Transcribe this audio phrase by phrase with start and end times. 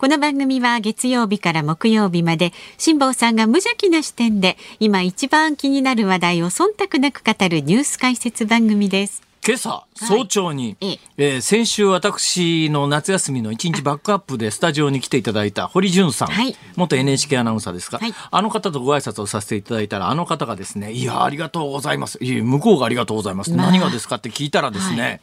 [0.00, 9.22] この番組は月曜日から木曜日まで辛坊さんが無邪気な視点で今一番気になる話題を忖度なく語るニュース解説番組です。
[9.46, 10.98] 今朝早朝に、ええ。
[11.18, 16.56] えー先週私の夏休みの一日バックアップでスタジオに来ていただいた堀潤さん、はい。
[16.76, 18.14] 元 NHK アナウンサーですか、はい。
[18.30, 23.70] あの方とご挨拶をさせていただいたらあの方がですね「いやありがとうございます」いや向こうがありがとうございます、まあ。
[23.70, 25.20] 何がですかって聞いたらですね、はい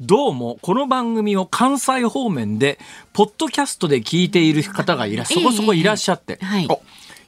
[0.00, 2.80] どうもこの番組を関西方面で
[3.12, 6.68] ポッドキャストで聞いている方がいらそこそこいらっしゃって、ええはい。
[6.68, 6.76] あ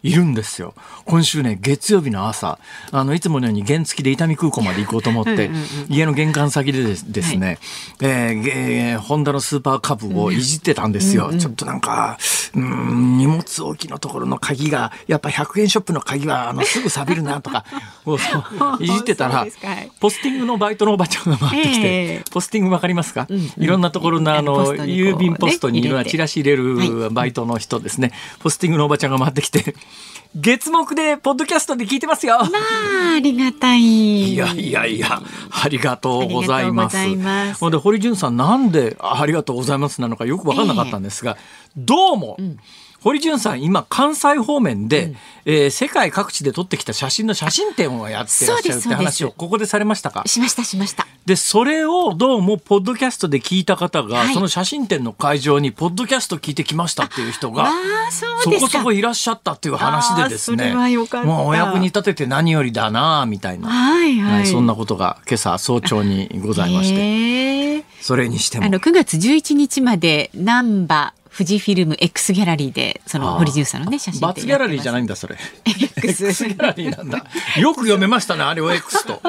[0.02, 0.74] いるんですよ。
[1.04, 2.58] 今週ね月曜日の朝
[2.92, 5.50] あのいつものように原付で伊丹空港まで行こうと思って
[5.88, 7.58] 家の玄関先でですですね、
[8.00, 12.18] えーえーホンダのスーパーカブをいじってたんですよ、ちょっとなんか
[12.54, 17.64] うん荷物置きのところの鍵がやっぱ100円ショップの鍵はあのすぐ錆びるなとか
[18.80, 19.46] いじってたら
[20.00, 22.24] ポスティングのバイトのおばちゃんが回ってきて、ええ。
[22.30, 23.50] ポスティングわかりますか、んうん。
[23.58, 29.74] いろんなところのあポの郵便ポストにいろんなチラシ入れるバイトの人ですね、ポスティングのおばちゃんが回ってきて
[30.34, 32.36] 月目でポッドキャストで聞いてますよ。
[32.38, 32.48] まあ、
[33.16, 33.80] ありがたい。
[33.80, 36.98] いやいやいや、ありがとうございます。
[36.98, 41.38] ありがとうございますほんで、堀潤さん、なんであありがとうございますなのかよく分かんなかったんですが、
[41.76, 42.36] どうも、
[43.06, 50.24] 堀潤さん、今、関西方面で、えー世界各地で撮ってきた写真の写真展をやってらっしゃるって話をここでされましたか？
[50.26, 51.06] しました、しました。
[51.24, 58.26] で、それをどうも、ポッドキャストで聞いた方が、はいその写真展の会場に、ポッドキャスト聞いてきましたっていう人が、ああ、そ。
[58.50, 60.64] こそこいらっしゃったっていう話でですね。
[60.64, 63.68] あーそれはよかったもうお役に立てて何よりだなあみたいな。
[63.68, 64.38] はいはい。
[64.38, 68.64] はい、そんなことが今朝早朝にございまして、へーそれにしても。
[68.64, 75.36] あの9月11日まで難波富士フィルム X ギャラリーでその堀潤さんのね写真バツギャラリーじゃないいんだそれ。
[75.66, 77.26] X X ギャラリーなんだ。
[77.60, 79.20] よく読めましたねあれを X と。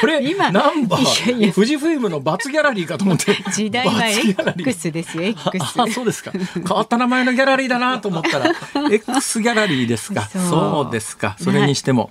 [0.00, 3.34] これ今ナンバー富士フイルムのバツギャラリーかと思って。
[3.54, 6.30] 時代は X ですよ X あそうですか。
[6.32, 8.52] 変わった名前のギャラリーだなと思ったら
[8.92, 10.28] X ギャラリーですか。
[10.28, 10.42] そう。
[10.42, 11.36] そうですか。
[11.40, 12.10] それにしても、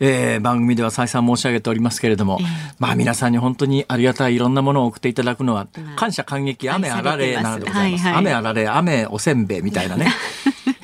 [0.00, 2.38] えー番組では再三申し上げておりますけれども、
[2.78, 8.12] まあ皆さんに本当にありがたいいろんなものを送っていただくのはまあ感謝感激雨あられなのでございます、愛されてます。
[8.12, 8.18] はいはい。
[8.18, 10.12] 雨あられ雨おせんべいみたいなね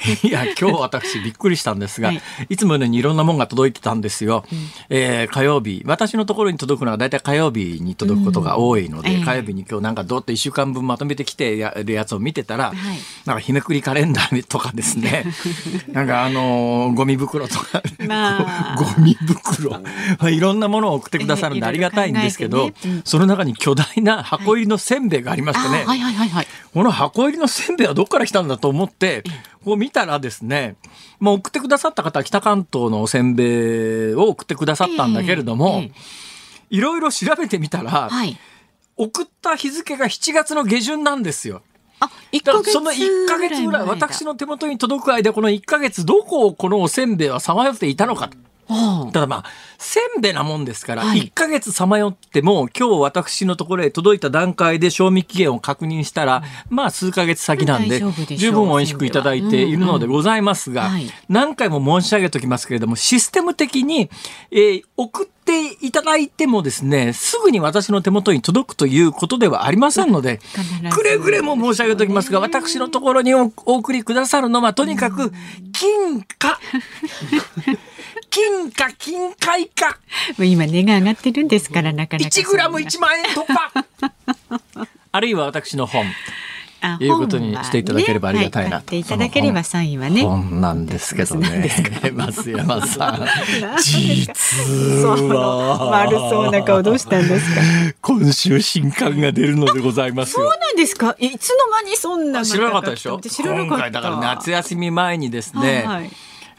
[0.23, 2.23] いや今日私びっくりしたんですが、はい。
[2.51, 4.45] い、つものようにいろんなもんが届いてたんですよ、
[4.91, 5.83] えー火曜日。
[5.87, 9.17] 私のところに届くのは大体火曜日に届くことが多いので、うん。
[9.17, 9.25] ええ。
[9.25, 12.77] 火曜日に今日なんかどうって1週間分まとめてきてやるやつを見てたら、はい。
[13.25, 15.25] なんか日めくりカレンダーとかですね。
[15.93, 18.77] なんかあのーゴミ袋とか、まあ。
[18.79, 19.81] ゴミ袋、ま
[20.21, 22.75] あ、いろんなものを送ってくださるんでええありがたいんですけど、ね。
[22.85, 23.03] うん。
[23.05, 25.99] その中に巨大な箱入りのせんべいがありましてね、あはい。
[25.99, 26.47] はいはいはい。
[26.73, 29.25] この箱入りのせんべいはどっから来たんだと思って、
[29.65, 30.77] こう見たらですね、
[31.21, 35.93] もう送ってくださった方は北関東のおせんべいを送ってくださったんだけれども、ええ
[36.71, 38.39] いろいろ調べてみたら、はい
[38.97, 41.63] 送った日付が7月の下旬なんですよ。
[42.01, 42.11] あ
[42.65, 48.37] その1ヶ月ぐらい、私の手元に届く間、この1ヶ月、どこをこのおせんべいはさまよっていたのかと。
[48.69, 49.45] あただまあ、
[49.79, 51.23] せんべいなもんですから、はい。
[51.25, 58.01] 1ヶ月さまよっても、今日私のところへ届いた段階で賞味期限を確認したら、まあ数ヶ月先なんで
[58.37, 60.89] 十分美味しくいただいているのでございますが、うん。
[60.89, 61.11] うんはい。
[61.29, 64.11] 何回も申し上げておきますけれども、システム的に、
[64.51, 70.41] えー送っていただいてもですね、すぐに私の手元に届くということではありませんので、
[70.93, 75.33] くれぐれも申し上げておきますが、私のところにおお送りくださるのは、とにかく、
[75.73, 76.59] 金貨。
[78.31, 79.99] 金貨、金塊か
[80.37, 83.85] もう今値が上がってるんですからなかなか1グラム1万円突破。
[85.13, 86.05] あるいは私の本。
[86.85, 91.71] あいうことにしていただければありがたいな本はねはい買っていただければサインはね本なんですけどね。
[92.15, 93.27] 増山さん。
[93.83, 94.35] 実
[95.03, 96.03] そうは。
[96.03, 97.61] 悪そうな顔どうしたんですか？
[98.03, 100.43] 今週新刊が出るのでございますよ。
[100.43, 101.17] そうなんですか？
[101.19, 103.21] いつの間にそんな知らなかったでしょ？
[103.21, 106.11] 知らなかった今回だから夏休み前にですね、はいはい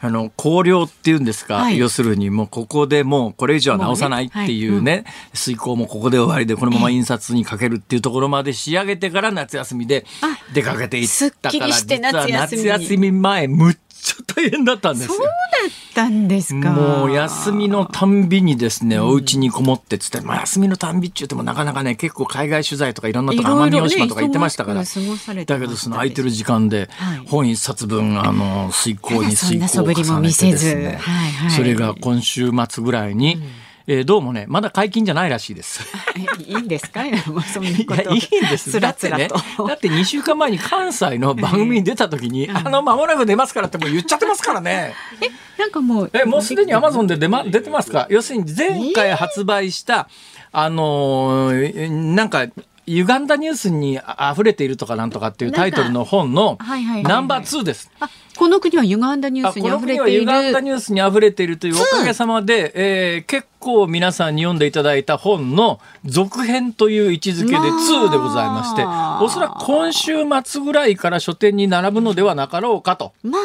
[0.06, 1.78] あの考慮っていうんですか、はい。
[1.78, 5.04] 要するにもうここでもうこれ以上は直さないっていうね
[5.34, 11.08] 遂行もここで終わりでこのまま印刷にかけるっていうところまで仕上げてから夏休みであ出かけていっ
[11.40, 13.76] たから夏休み前むっ
[14.06, 15.14] ちゃ大変だったんですよ。
[15.14, 15.32] そうだ。
[15.32, 16.70] ったんですか。
[16.72, 24.84] もう休みのたんびにですね、お家にこもってっつって、まあ休みのたんびって言ってもなかなかね、結構海外取材とかいろんなとこ、奄美大島とか行ってましたから。
[24.84, 27.26] だけどその空いてる時間ではい。
[27.26, 30.98] 本一冊分、あの、遂行に遂行を重ねてですね。
[31.00, 31.50] はいはい。
[31.50, 33.42] それが今週末ぐらいに、
[33.88, 35.80] えーどうもね、まだ解禁じゃないらしいです。
[36.16, 37.04] え いいんですか？
[37.04, 38.72] もうそんないこや、といいんです。
[38.72, 39.34] つらつらと。
[39.36, 44.92] だってね、だって2週間前に関西の番組に出た時に、あの、間もなく出ますからってもう言っちゃってますからね。
[45.20, 45.28] え、
[45.60, 46.10] なんかもう。
[46.12, 48.08] え、もうすでにアマゾンで出,、ま、出てますか？
[48.10, 50.08] 要するに前回発売した、
[50.50, 52.46] あのーえなんか、
[52.86, 56.56] 歪んだニュースにあ溢れているとかなんとかっていうタイトルの本の
[57.02, 57.90] ナンバー2です。
[58.00, 60.32] あ、この国は歪んだニューあスにこの国は溢れている。
[60.32, 68.84] 歪んだニュースに溢れているというおかげさまで、えー結構皆さんに読んでいただいた本の続編という位置づけでまあ2でございまして、
[69.24, 73.12] おそらく今週末ぐらいから書店に並ぶのではなかろうかと。
[73.24, 73.38] ま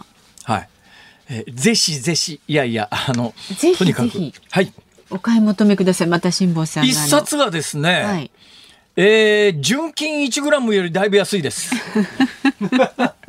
[0.00, 0.04] あ、
[0.42, 0.68] はい。
[1.28, 4.72] えーぜひぜひ、いやいや、あの、ぜひとにかくぜひ、はい。
[5.10, 6.08] お買い求めください。
[6.08, 6.88] また辛坊さんが。
[6.88, 8.30] 一冊がですね、はい。
[9.02, 11.74] えー純金1グラムよりだいぶ安いです。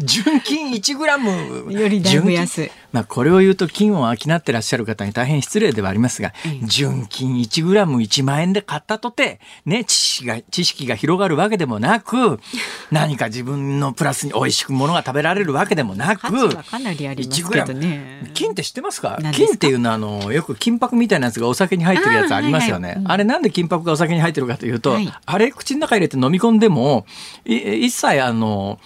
[0.00, 1.72] 純金1グラム。
[1.72, 2.70] よりだいぶ安い。
[2.92, 12.40] まあこれを言うと金を商ってらっしゃる方に大変失礼ではありますが、ええ純金1グラム1万円で買ったとて、ね、知識が、知識が広がるわけでもなく、
[12.90, 18.30] 何か自分のプラスに美味しくものが食べられるわけでもなく、価値はかなりありますけどね。
[18.34, 19.18] 金って知ってますか？
[19.32, 22.88] 金っていうのはあのよく金箔みたいなやつがお酒に入ってるやつありますよね。
[22.88, 23.18] あ,、あーはいはいうん。
[23.18, 25.12] れなんで金箔がお酒に入ってるかというと、はい。
[25.24, 27.06] あれ口の中入れて飲み込んでも
[27.44, 28.78] い一切あの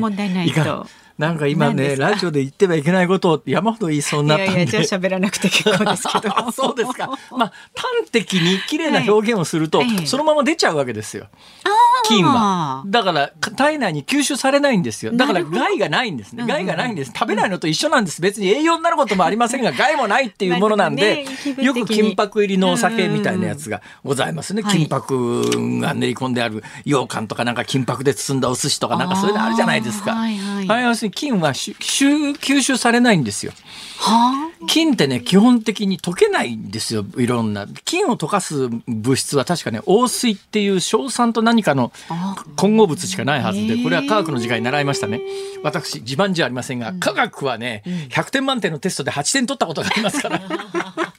[0.00, 0.86] 問題ないと。
[1.20, 4.52] なんか今ねラジオで言ってはいけないことを山ほど言いそうになったんで。
[4.52, 7.10] いやいや、じゃあ喋らなくて結構ですけど あそうですか。
[7.36, 11.26] まあ端的に綺麗な表現をすると、はいええそのまま出ちゃうわけですよ。
[12.04, 12.82] 金は。
[12.86, 15.12] だから体内に吸収されないんですよ。
[15.12, 16.42] だから害がないんですね。
[16.42, 17.12] うん害がないんです。
[17.14, 18.22] 食べないのと一緒なんです。
[18.22, 21.24] 別に栄養になることもありませんが、害もないっていうものなんで
[21.56, 24.62] ねよく金箔入りのお酒みたいなやつがございますね。
[24.62, 30.12] はい金箔が練り込んである羊羹とかなんか金箔で包んだお寿司とかなんかそういうのあるじゃないですか。
[30.12, 30.78] あーはいはい。
[30.78, 33.52] あれ要するに金はし吸吸収されないんですよ。
[33.98, 37.04] は金ってね基本的に溶けないんですよ。
[37.16, 37.66] いろんな。
[37.84, 45.20] 金を溶かす物質は確かね黄水っていう硝酸と何かのあ混合物しかないはずでこれは科学の時間に習いましたね。
[45.62, 50.40] 私自慢じゃありませんが科学はね100点満点のテストで8点取ったことがありますから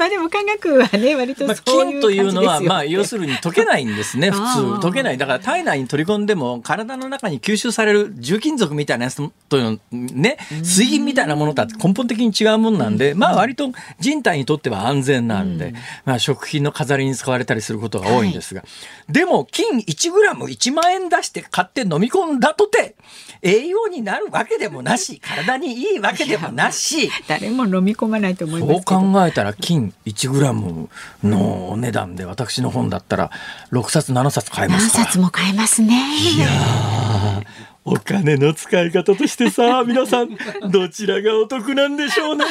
[0.00, 2.00] まあでも科学はね、割とまあそういう感じですよ。
[2.00, 4.42] 金というのはまあ要するに溶けないんですね 普通
[4.88, 9.20] 溶けないだから体内に取り込んでも体の中に吸収される重金属みたいなやつ
[9.50, 15.74] というのね水銀みたいなものとは根本的に違うものなんでまあ割と人体にとっては安全なんで
[16.06, 18.64] まあ食品の飾りに使われたりすることが多いんですが
[19.10, 22.94] でも金 1g1 万円出して買って飲み込んだとて
[23.42, 27.10] 栄養になるわけでもなし体にいいわけでもなし。
[27.28, 29.00] 誰も飲み込まないと思いまそうすけど。
[29.00, 30.88] 考えたら金 1g
[31.24, 33.30] のお値段で私の本だったら
[33.72, 36.16] 6冊7冊買えま何すから冊も買えますね。
[36.18, 40.36] いやーお金の使い方としてさ 皆さん
[40.70, 42.44] どちらがお得なんでしょうね。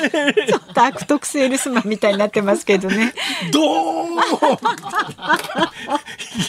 [0.73, 3.13] 悪徳セールスマンみたいになってますけどね。
[3.51, 4.21] どうも。
[4.21, 4.25] い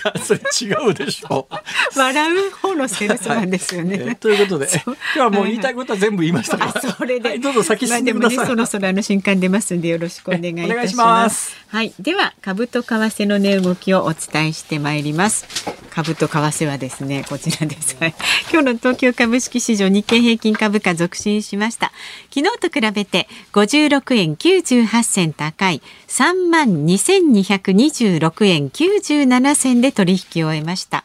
[0.04, 1.46] やそれ違うでしょ。
[1.94, 4.02] 笑う方のセールスマンですよね。
[4.12, 6.72] えということで今日はもう言いたいことは全部言いましたから。
[6.74, 11.54] あそれで、はいどうぞ先進んでください、まあね、そろそろあの新刊出ますんでよろしくお願いいたします。
[11.68, 15.46] はい、では株と為替の値動きをお伝えしてまいります。
[15.90, 17.96] 株と為替はですね、こちらです。
[18.00, 18.14] はい。
[18.50, 21.92] 今日の東京株式市場日経平均株価続伸しました。
[22.34, 31.04] 昨日と比べて56円98銭高い3万2226円97銭で取引を終えました。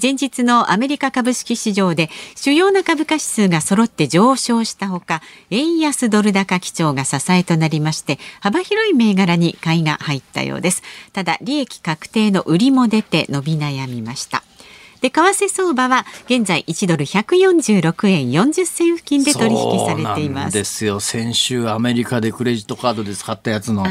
[0.00, 5.20] 前日のアメリカ株式市場で主要な株価指数が揃って上昇したほか
[5.50, 10.82] 円安ドル高基調が支えとなりまして幅広い銘柄に買いが入ったようです
[11.12, 14.42] ただ利益確定の売りも出て伸び悩みました
[15.02, 20.54] で為替相場は現在1ドル146円40銭付近で取引されています。
[20.54, 21.00] ですよ。
[21.00, 23.84] 先週アメリカでクレジットカードで使ったやつの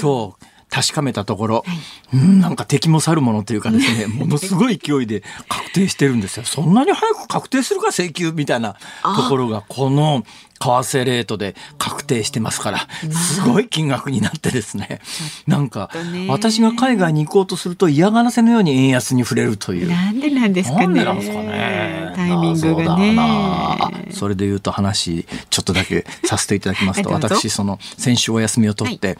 [0.00, 0.34] 今日
[0.68, 1.64] 確かめたところ、
[2.12, 6.44] うんなんか敵も去るものというかですね ものすごい勢いで確定してるんですよ。
[6.44, 10.24] そんなに早く確定するか請求みたいなところがこの
[10.58, 15.00] 為替レートで確定してますからすごい金額になってですね。
[15.46, 15.90] なんか
[16.28, 19.88] 私が海外に行こうとすると嫌がらせのように円安に触れるという。
[19.88, 20.86] なんでなんですかね。
[20.86, 22.12] なんでなんですかね。
[22.16, 24.06] タイミングがね。
[24.10, 29.18] それで言うと話ちょっとだけさせていただきますと 私その先週お休みを取って、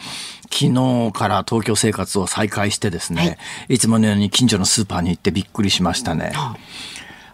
[0.50, 3.38] 昨日から東京生活を再開してですね、
[3.69, 6.33] い、つものように近所のスーパーに行ってびっくりしましたね。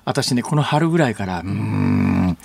[0.04, 2.38] 私ねこの春ぐらいからうーん。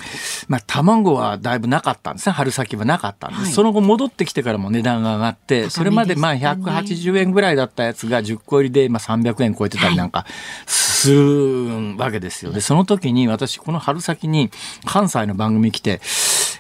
[0.48, 2.34] まあ卵はだいぶなかったんですね。
[2.34, 3.52] 春先はなかったんです、はい。
[3.52, 10.26] その後戻ってきてからも値段が上がってそれまでまあ高めでしたね180円ぐらいだったやつが10個入りで今300円超えてたりなんか
[10.66, 12.52] するわけですよ。
[12.52, 14.52] でその時に私この春先に
[14.86, 16.02] 関西の番組来て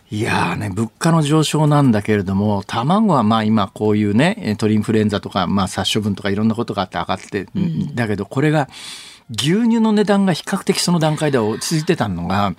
[0.10, 8.70] いやーね、物価の上昇なんだけれども、卵はまあ今こういうね、鳥インフルエンザとか、まあ殺処分とかいろんなことがあって上がって、うん、だけどこれが、
[9.30, 12.54] 牛乳の値段が比較的その段階では落ち着いてたのが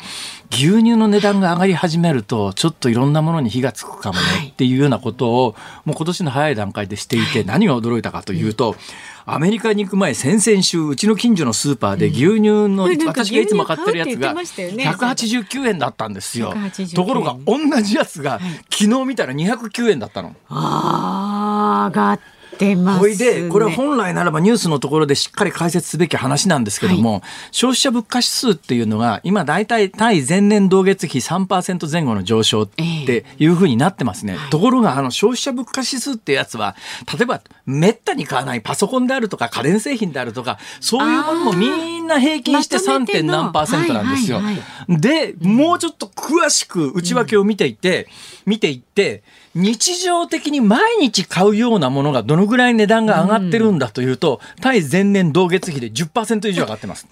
[0.50, 5.56] 牛乳の値段が上がり始めるとちょっといろんなものに火がつくかもねっていうようなことを
[5.86, 8.76] もう今年の早い段階でしていて何が驚いたかというと、
[9.24, 16.54] アメリカに行く前先々週うちの近所のスーパーで牛乳の、 私がいつも買ってるやつが189円だったんですよ。
[16.94, 20.34] ところが同じやつが昨日見たら209円だったの。
[20.48, 22.20] ああ上がっ
[22.58, 27.22] ってます、ね、でこれは本来ならばニュースのところでしっかり解説すべき話なんですけども、はい、
[27.52, 36.76] 消費者物価指数っていうのが今大体対前年同月比3%前後の上昇っていうふうになってますね、えー、ところがあの消費者物価指数ってやつは
[37.16, 43.06] 例えばめったに買わないパソコンであるとか家電製品であるとかそういうものもみんな平均して 3.
[43.06, 44.40] 点何パーセントなんですよ。
[44.88, 49.22] でもうちょっと詳しく内訳を見ていて、うん、見ていって
[49.58, 57.08] 日常的に毎日買うようなものがどのぐらい値段が上がってるんだというと、うん、対前年同月比で10%以上上がってます。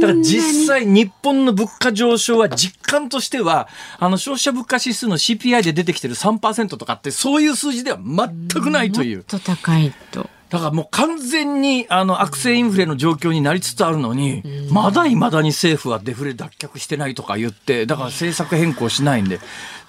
[0.00, 9.16] だから実際日本の物価上昇は実感としては、あの消費者物価指数の CPI で出てきてる3%とかってそういう数字では全くないという。
[9.16, 10.30] もっと高いと。
[10.50, 19.40] だからもう完全にあの悪性インフレの状況になりつつあるのに、まだいまだに政府はデフレ脱却してないとか言って、だから政策変更しないんで、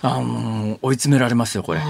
[0.01, 1.81] あの追い詰められますよこれ。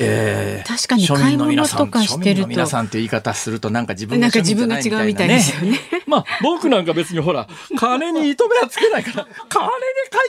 [0.00, 5.78] えー、確かに買い物とかしてると皆さんって言い方するとなんか自分が自分が違うみたいですよね。
[6.06, 9.72] まあ僕なんか別にほら金に糸目はつけないから金で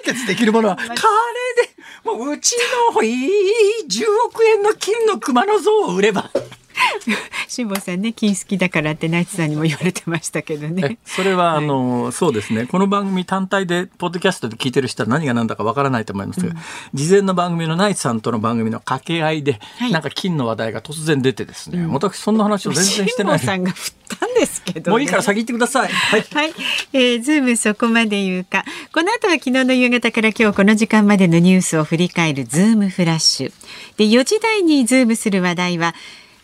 [0.03, 0.97] 解決できるものは金で
[2.03, 2.55] もううち
[2.93, 3.29] のいい
[3.87, 6.29] 10億円の金の熊の像を売れば。
[7.47, 10.97] 辛坊さんね金好きだからってナイツさんにも言われてましたけどね。
[11.05, 16.55] それは、はい、あのそうですねこの番組単体でポッドキャストで聞いてる人は何が何だかわからないと思いますが、うん、
[16.93, 23.39] 事前の番組のナイツさんとの番組の掛け合いで、はい、なんか金の話題が突然出てですね、うん、私そんな話を全然してない。
[23.47, 25.89] さんが振ったんですけど、ね、もういいから先行ってください。
[25.89, 26.21] はい。
[26.33, 26.53] はい、
[26.93, 28.65] えー、ズームそこまで言うか。
[28.93, 33.53] この後は昨日の夕方から今日この時間までのニュースを振り返るズームフラッシュ。
[33.97, 35.95] で4時台にズームする話題は。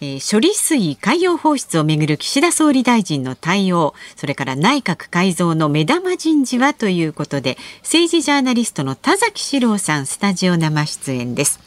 [0.04, 11.62] えー、処理水海洋放出をめぐる岸田総理大臣の対応それから内閣改造の目玉人事はということで政治ジャーナリストの田崎史郎さんスタジオ生出演です。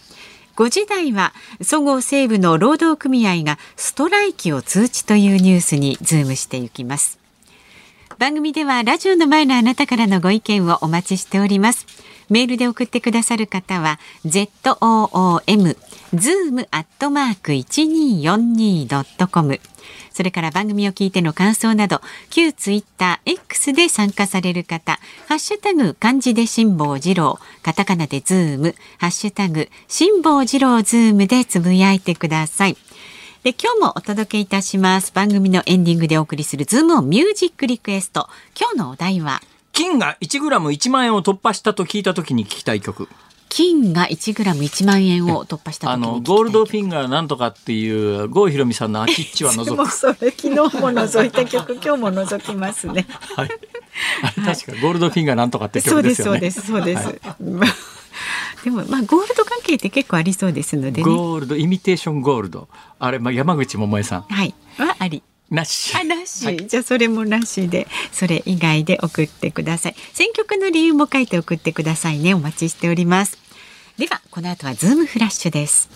[0.57, 7.25] 5時台はそごう・西武の労働組合がストライキを通知というニュースにズームしていきます。
[8.18, 11.85] 番組ではラジオの前のあなたからのご意見をお待ちしております。
[12.30, 15.76] メールで送ってくださる方は ZOOM
[16.14, 19.61] zoom アットマーク 1242.com
[20.12, 32.76] それから番組を聞いての感想など旧ツイッター X で参加される方ハッシュタグ漢字で辛坊治郎カタカナでズームハッシュタグ辛坊治郎ズームでつぶやいてください。
[33.47, 35.12] で今日もお届けいたします。
[35.12, 38.29] 番組のエンディングでお送りするズームオンミュージックリクエスト。
[38.61, 39.41] 今日のお題は
[39.73, 43.09] 金が1グラム1万円を突破したと聞いた時に聞きたい曲。
[43.49, 51.75] 金が1グラム1万円を突破したあのゴールドフィンガーなんとかっていう郷ひろみさんの「あきっちは除く 」それ昨日も除いた曲。
[51.81, 53.07] 今日も除きますね。
[53.37, 53.49] はい、
[54.45, 56.33] 確かゴールドフィンガーなんとかって曲ですよね。
[56.33, 57.76] そうですそうですそうです。
[58.70, 62.68] はい、でもまあゴールド関係って結構ありそうですので、ね、ゴールドイミテーションゴールド
[62.99, 65.96] あれまあ山口百恵さんはいはありなし。
[65.96, 69.94] あ、なし、はい、じゃあそれもなしで、それ以外で送ってください。
[70.12, 72.35] 選曲の理由も書いて送ってくださいね。
[72.35, 73.38] お待ちしております。
[73.96, 75.88] では、この後はズームフラッシュです。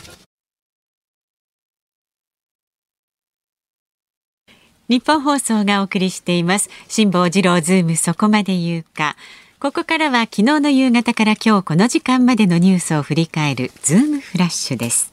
[4.89, 6.69] ニッポン放送がお送りしています。
[6.89, 9.17] 辛坊治郎ズームそこまで言うか。
[9.61, 15.13] ここからは昨日の夕方から今日この時間までのニュースを振り返るズームフラッシュです。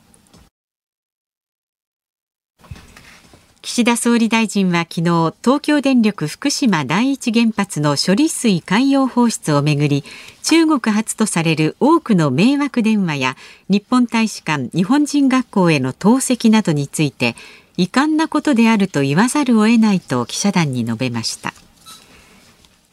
[3.61, 10.05] 岸田総理大臣は昨日東京電力福島第一原発の処理水海洋放出をめぐり
[10.43, 13.35] 中国発とされる多くの迷惑電話や
[13.67, 17.35] 日本大使館日本人学校への投石などについて
[17.75, 21.53] 遺憾なことであると言わざるを得ないと記者団に述べました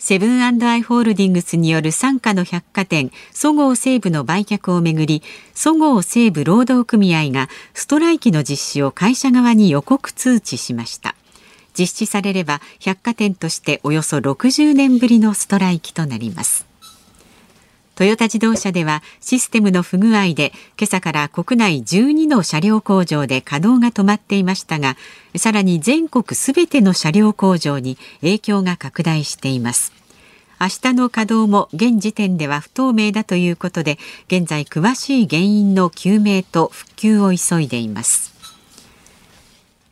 [0.06, 5.22] セブンアイ・ホールディングスによる傘下の百貨店そごう・西武の売却をめぐり
[5.54, 11.14] そごう・西武労働組合がストライキの実施を会社側に予告通知しました。
[11.72, 16.73] 実施されれば百貨店としておよそ60年ぶりのストライキとなります。
[17.94, 24.96] トヨタ自動車ではシステムの不具合で今朝から国内12の車両工場で稼働が止まっていましたが
[25.36, 29.92] さらに全国すべての車両工場に影響が拡大しています。
[30.60, 33.98] 明日の稼働も現時点では不透明だということで
[34.28, 38.34] 現在詳しい原因の究明と復旧を急いでいます。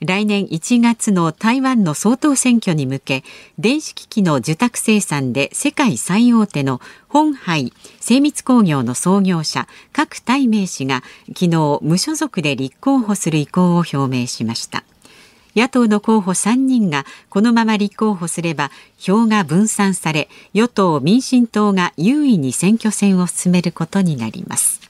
[0.05, 3.25] 来年1月の台湾の総統選挙に向け
[3.59, 14.83] 電子機器の受託生産で世界最大手の本杯精密工業の創業者郭台銘氏が昨日無所属で立候補する意向を表明しました。
[15.55, 24.81] 野党の候補3人がこのまま立候補すれば票が分散され与党民進党が優位に選挙戦を進めることになります。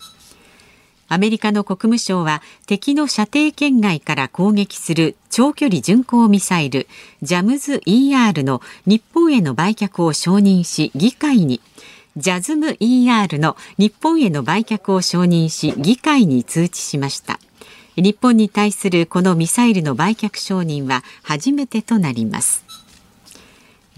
[1.08, 6.86] アメリカの国務省は敵の射程圏外から攻撃する長距離巡航ミサイル
[7.20, 11.60] ジャムズ ER の日本への売却を承認し議会に
[12.16, 17.38] ジャズム ER の日本への売却を承認し議会に通知しました。
[17.96, 22.64] 日本に対するこのミサイルの売却承認は初めてとなります。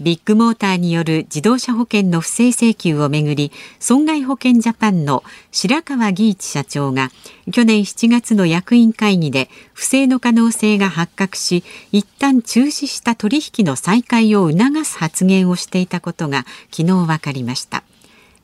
[0.01, 7.11] ビッグモーターによる自動車保険の不正請求をめぐり損害保険ジャパンの白川義一社長が
[7.51, 17.83] 去年7月の役員会議で不正の可能性が発覚し一旦中止した取引の再開を促す発言をしていたことが昨日分かりました。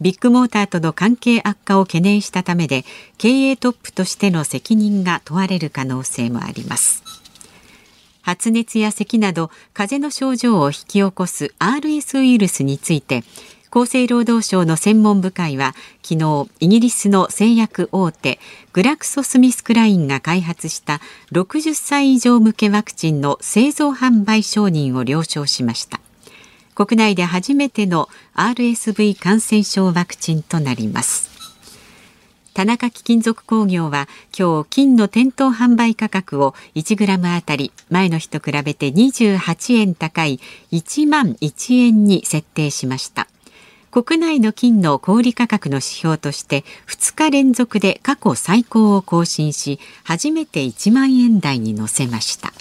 [0.01, 2.85] ビッグモーターとの関係悪化を懸念したためで
[3.19, 7.03] 経営トップとしての責任が問われる可能性もあります。
[8.23, 13.23] 発熱や咳など風邪の症状を引き起こす RS ウイルスについて
[13.71, 18.39] 厚生労働省の専門部会は昨日イギリスの製薬大手
[18.73, 20.99] グラクソ・スミスクラインが開発した
[21.31, 26.01] 60歳以上向けワクチンの製造販売承認を了承しました。
[26.75, 31.31] 国内で初めての RSV 感染症ワクチンとなります。
[32.53, 40.39] 田中貴金属工業は今日金の店頭販売価格を1グラムあたり前の日と比べて28円高い
[40.71, 43.27] 1万1円に設定しました。
[43.89, 52.53] 国内の金の小売価格の指標として2日連続で過去最高を更新し初めて1万円台に乗せました。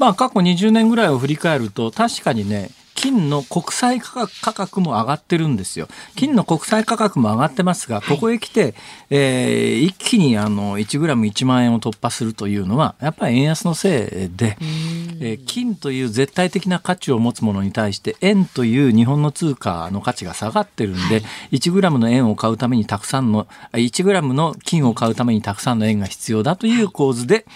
[0.00, 5.88] まあ過去20年ぐらいを振り返ると確かにね金の国際価格も上がってるんですよ。
[6.16, 8.74] 金の国際価格も上がってますが、ここへ来て、
[9.08, 27.46] えー、一気にあの1グラム1万円を突破するというのは、やっぱり円安のせいで、えー、金という絶対的な価値を持つものに対して、円という日本の通貨の価値が下がってるんで、1グラムの円を買うためにたくさんの、1グラムの金を買うためにたくさんの円が必要だという構図で、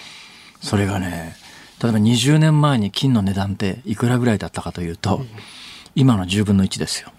[0.62, 1.43] それがね、
[1.84, 5.28] 例えば20年前に金の値段っていくらぐらいだったかというと、うん、
[5.94, 7.12] 今の10分の1ですよ。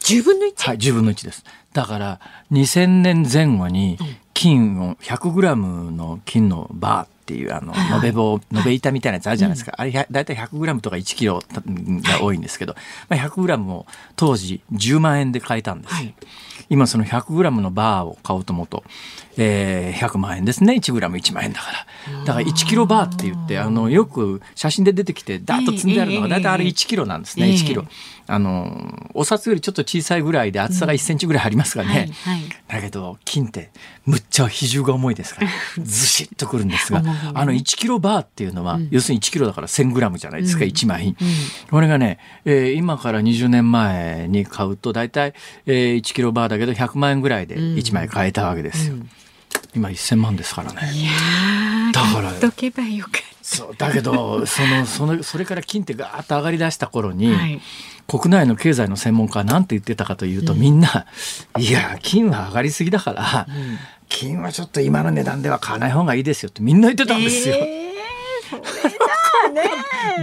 [0.00, 0.52] 10分の 1?
[0.56, 1.42] はい、10分の1です。
[1.72, 2.20] だから
[2.52, 3.96] 2000年前後に
[4.34, 12.74] 金を100グラムの金のバーっていうあの延べ棒延べ板みたいなやつあるじゃないですか、あれ大体100グラムとか1キロが多いんですけど、
[13.08, 16.14] まあ、100グラムを当時10万円で買えたんです、はい、
[16.68, 18.84] 今その100グラムのバーを買おうと思うと、
[19.36, 20.74] えー、100万円ですね。
[20.74, 22.24] 1グラム1万円だから。
[22.24, 27.84] だから1キロバーって言ってあのよく写真で出てきてダーッと積んであるのが大体あれ1キロなんですね、1キロ。
[28.26, 33.70] あのお札よりちょっと小さいぐらいで厚さが1センチぐらいありますがね、うんはいはい、だけど金って
[34.06, 35.48] むっちゃ比重が重いですから
[35.84, 37.02] ずしっとくるんですが
[37.34, 41.14] あの1キロバーっていうのは、うん、要するに1キロだから1000グラムじゃないですか、うん、1枚、うん、
[41.70, 45.34] これがね、えー、今から20年前に買うと大体、
[45.66, 48.96] えー、1キロバーだけど100万円ぐらいで1枚買えたわけですよ、
[49.74, 51.10] 今1000万ですからね。
[51.92, 57.60] だからどけばよかそうだけどそのそのそれから金ってガーッと上がりだした頃に、はい
[58.06, 61.06] 国内の経済の専門家は何て言ってたかというと、うん、みんな、
[61.58, 67.54] いや、金は上がりすぎだから、うん、金はちょっと今の値段では買わない方がいいですよってみんな言ってたんですよ。
[67.56, 69.70] えー、ね。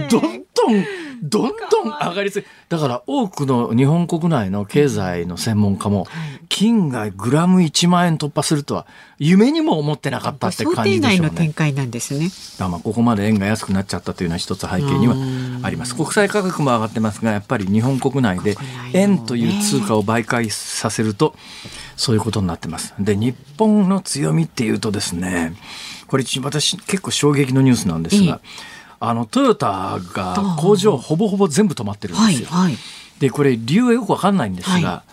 [0.10, 6.06] どんどんどんどん上がりすぎだから多くの日本国内の経済の専門家も、
[6.48, 8.86] 金がグラム1万円突破するとは
[9.18, 11.28] 夢にも思ってなかったって感じでしょうね。
[11.28, 12.28] の展開なんですね。
[12.58, 15.14] だまあここまで円が安くなっちゃったというのは一つ背景には
[15.62, 15.94] あります。
[15.94, 18.56] 国際価格も上がってますがやっぱり日本国内で
[18.92, 21.34] 円という通貨を媒介させると
[21.96, 22.94] そういうことになってます。
[22.98, 25.54] で日本の強みっていうとですね
[26.08, 28.40] これ私結構衝撃のニュースなんですが。
[29.04, 32.48] あのトヨタが工場ほぼほぼ全部止まってるんですよ。
[32.48, 32.78] はいはい、
[33.18, 35.10] でこれ理由はよくわかんないんですが、はい、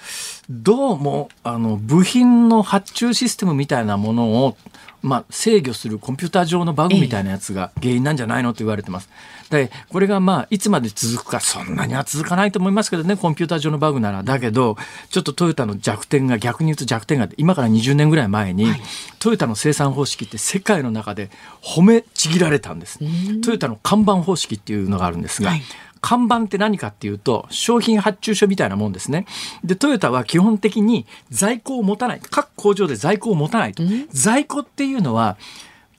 [0.48, 4.58] どうもあの部品の発注システムみたいなものを
[5.02, 9.10] まあ、制御するコンピューター上のバグみたいなやつが原因なんじゃないのと言われてます。
[9.50, 14.24] で、これがまあ、いつまで続くか、そんなには続かないと思いますけどね、コンピューター上のバグなら。
[14.24, 14.78] だけど、
[15.10, 18.82] ちょっとトヨタの弱点が、逆に言うと弱点が、今から20年ぐらい前に、はい、
[19.18, 21.32] トヨタの生産方式って世界の中で
[21.64, 23.00] 褒めちぎられたんです。
[23.42, 25.64] トヨタの看板方式っていうのがあるんですが、はい
[26.02, 29.26] 看板って何かっていうと商品発注書みたいなもんですね。
[29.64, 33.84] でトヨタは基本的に在庫を持たない各工場で在庫を持たないと。
[34.12, 35.38] 在庫っていうのは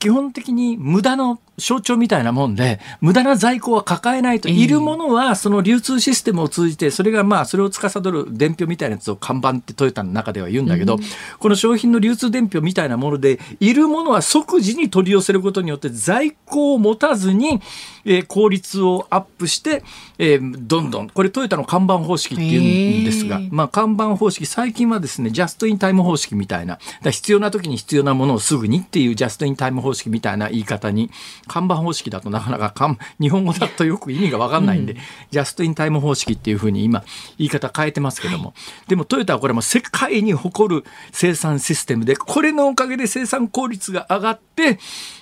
[0.00, 10.98] 基本的に無駄の象徴みたいなもんで無駄な在庫は抱えないと、いるものはその流通システムを通じてそれがまあそれを司る伝票みたいなやつを看板ってトヨタの中では言うんだけど、
[11.38, 17.60] この商品の流通伝票みたいなものでいるものは即時に取り寄せることによって在庫を持たずに、
[18.06, 19.84] え、効率をアップして、
[20.18, 26.78] え、どんどんこれトヨタのかんばん方式っていうんですが、まあ、かんばん方式最近はですねジャストインタイム方式みたいな
[27.10, 31.10] 必要な時に必要なものをすぐにっていうジャストインタイム方式みたいな言い方に
[31.46, 34.98] かんばん方式だとなかなか日本語だとよく意味が分かんないんで、うん、
[35.30, 37.04] ジャストインタイム方式っていうふうに今
[37.38, 38.50] 言い方変えてますけども、は
[38.86, 44.78] い、でもトヨタはこれも世界に誇る生産システムでこれのおかげで生産効率が上がって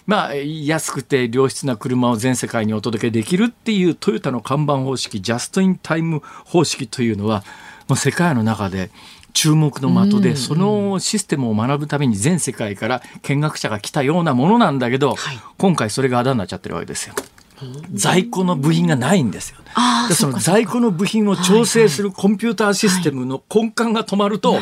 [0.06, 7.44] まあ安くて良質な車を全世界にお届けできるっていうトヨタの看板方式ジャストインタイム方式というのは
[7.88, 8.90] もう世界の中で
[9.38, 15.14] 注目の的で、そのシステムを学ぶために全世界から見学者が来たようなものなんだけど、
[15.58, 17.14] 今回それがあだになっちゃってるわけですよ。
[17.92, 19.58] 在庫の部品がないんですよ。
[20.08, 24.58] でその在庫の部品を調整するコンピューターシステムの根幹が止まると、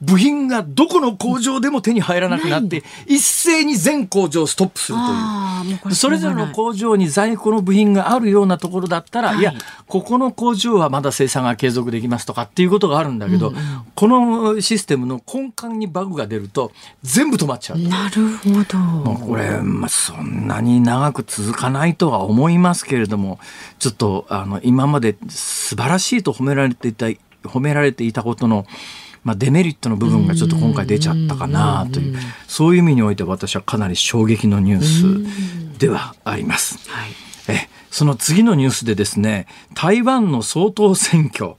[0.00, 5.94] 部品がどこの工場でも手に入らなくなって一斉に全工場ストップするという。
[5.94, 9.54] それぞれの工場に在庫の部品があるようなところだったら、い、や
[9.86, 13.52] ここの工場はまだ生産が継続できますとかっていうことがあるんだけど、
[13.94, 17.78] このシステムの根幹にバグが出ると全部止まっちゃう。
[17.78, 19.14] なるほど。
[19.14, 23.38] これ、まあ、そんなに長く続かないとは思いますけれども
[23.78, 27.06] ちょっとあの今まで素晴らしいと褒められていた
[27.44, 28.66] 褒められていたことの
[29.24, 32.16] まあ、デメリットの部分がちょっと今回出ちゃったかなという
[32.46, 36.78] そういう意味において私はかなり衝撃のニュースではあります。
[37.48, 41.56] えその次のニュースでですね台湾の総統選挙、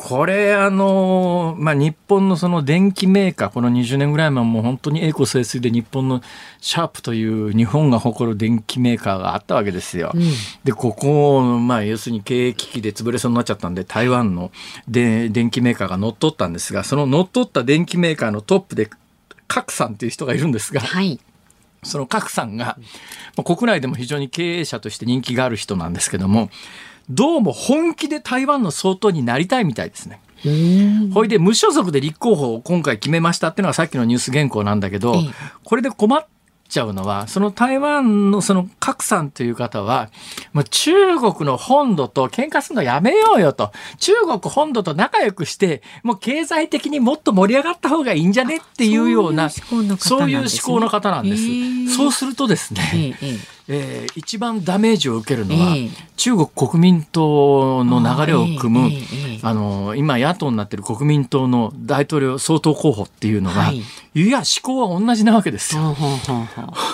[0.00, 6.22] これあの、まあ、日本のその電機メーカーこの20年ぐらい前も本当に栄枯盛衰で日本の
[6.60, 10.12] シャープという日本が誇る電機メーカーがあったわけですよ。
[10.14, 10.22] うん、
[10.62, 14.52] でここを、まあ、要するに経営危機で潰れそうになっちゃったんで台湾の
[14.86, 18.88] で電機メーカーが乗っ取ったんですがその乗っ取った電機メーカーのトップで
[19.48, 20.80] 角さんという人がいるんですが。
[20.80, 21.18] はい
[21.84, 22.76] その角さんが、
[23.44, 26.50] 国内でも非常に経営者として人気がある人なんですけども、
[27.10, 30.20] どうも本気で台湾の総統になりたいみたいですね。
[31.14, 35.14] ほいで無所属で立候補を今回決めましたっていうのがさっきのニュース原稿なんだけど、
[35.64, 36.26] これで困っ
[36.68, 40.10] ちゃうのはその台湾のその角さんという方は
[40.52, 43.72] もう中国の本土と喧嘩するのやめようよと。
[43.98, 51.96] 中国本土と仲良くしてもう経済的にもっと盛り上がった方がいいんじゃねっていうようなそういう思考の方なんです。
[51.96, 52.26] そうす。
[52.26, 53.16] るとですね、
[53.70, 55.76] えー、一番ダメージを受けるのは、
[56.16, 58.90] 中国国民党の流れを組む、
[59.42, 63.82] あの今野党になっている国民党の大統領総統候補っていうのが、はい、
[64.14, 65.94] いや思考は同じなわけですよ。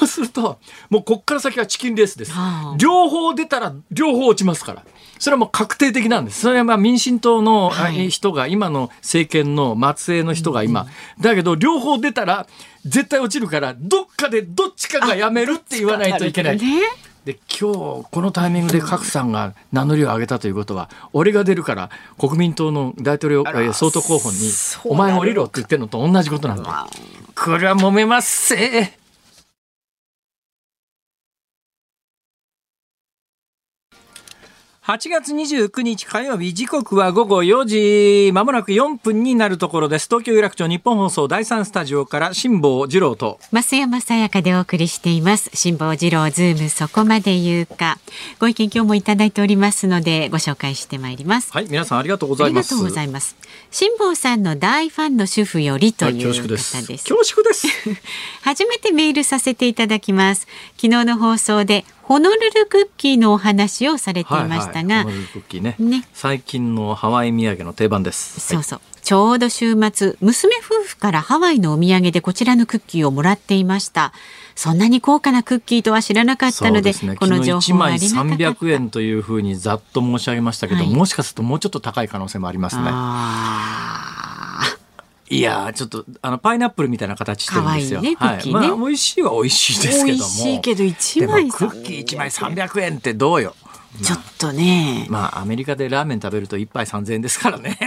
[0.01, 0.59] そうすると
[0.91, 2.33] もうこっから先はチキンレースです。
[2.77, 4.83] 両方出たら両方落ちますから。
[5.19, 6.41] それはもう確定的なんです。
[6.41, 7.71] それはまあ民進党の
[8.09, 10.87] 人が、今の政権の末裔の人が今、
[11.21, 12.47] だけど両方出たら
[12.85, 16.61] 絶対落ちるからどっかでどっちかがやめるって言わないといけない。
[17.25, 24.37] で今日このタイミングで賀来さんが名乗りを上げたということは俺が出るから国民党の大統領総統候補に
[24.85, 26.87] 「お前降りろ」って言ってるのと同じことなんだ。
[27.35, 28.99] これは揉めますせ
[34.87, 37.65] 8月29日火曜日時刻は午後4
[38.27, 38.33] 時。
[38.35, 40.09] まもなく4分になるところです。
[40.09, 43.41] 東京有楽町日本放送第3スタジオから辛坊治郎と。
[43.51, 45.51] 増山さやかでお送りしています。
[45.55, 47.99] 辛坊治郎ズームそこまで言うか。
[48.39, 51.51] ご意見今日もいただいておりますのでご紹介してまいります。
[51.51, 52.75] はい皆さんありがとうございます。
[52.75, 53.37] ありがとうございます。
[53.71, 57.69] 辛坊さんの大ファンの主婦よりという方です、はい、恐縮です。
[58.45, 60.47] 初めてメールさせていただきます。
[60.77, 68.41] 昨日の放送でホノルルクッキーのお話をされていましたが、はいはい、ね、ね、最近のハワイ土産の定番です。
[68.41, 68.79] そうそう。
[68.79, 74.13] はい、ちょうど週末、娘夫婦からハワイのお土産でこちらのクッキーをもらっていました。
[74.55, 78.21] そんなに高価なクッキーとは知らなかったので、でね、この情報はありなかった。
[78.21, 82.83] 1枚300円というふうにざっと申し上げましたけど、はい、もしかするともうちょっと高い可能性もありますね。
[85.31, 88.01] いやちょっとあのパイナップルみたいな形してるんですよ。
[88.01, 90.25] いいね、はい、まあ美味しいは美味しいですけども。
[90.25, 93.55] 美味しいけど一枚クッキー一枚三百円ってどうよ。
[94.03, 95.07] ちょっとね。
[95.09, 97.79] まあアメリカでラーメン食べると一杯三千円ですからね。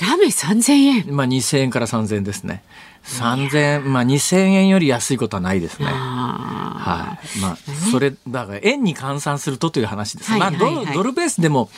[0.00, 1.04] ラーメン三千円。
[1.14, 2.62] まあ二千円から三千円ですね。
[3.02, 5.86] 三千まあ二千円より安いことはないですね。
[5.86, 7.40] ははい。
[7.40, 7.56] まあ、
[7.90, 10.30] それ、だから円に換算するとという話です。
[10.30, 10.50] はいまあ、
[10.92, 11.70] ドルベースでも、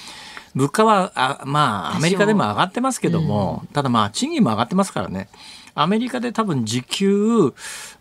[0.56, 5.28] 物価は、あまあ、アメリカでも上がってますけども、ただまあ、賃金も上がってますからね。
[5.74, 7.52] アメリカで多分時給、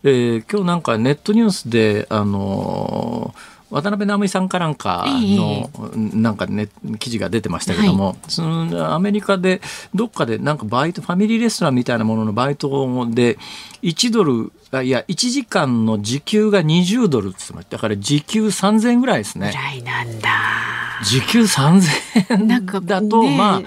[0.02, 6.68] えー今日なんかネットニュースで、あのー渡辺直美さんかなんかの、なんかね、
[7.00, 9.60] 記事が出てましたけども、そのアメリカで
[9.92, 12.68] どっかでなんかバイト、ファミリーレストランみたいなもののバイト
[13.10, 13.38] で、
[13.82, 19.48] 1ドル、あいや、1時間の時給が20ドルって言ってましただから時給3000円ぐらいですね。
[19.48, 20.85] ぐらいなんだ。
[21.04, 23.62] 時給3000なんか円だと、ねまあ、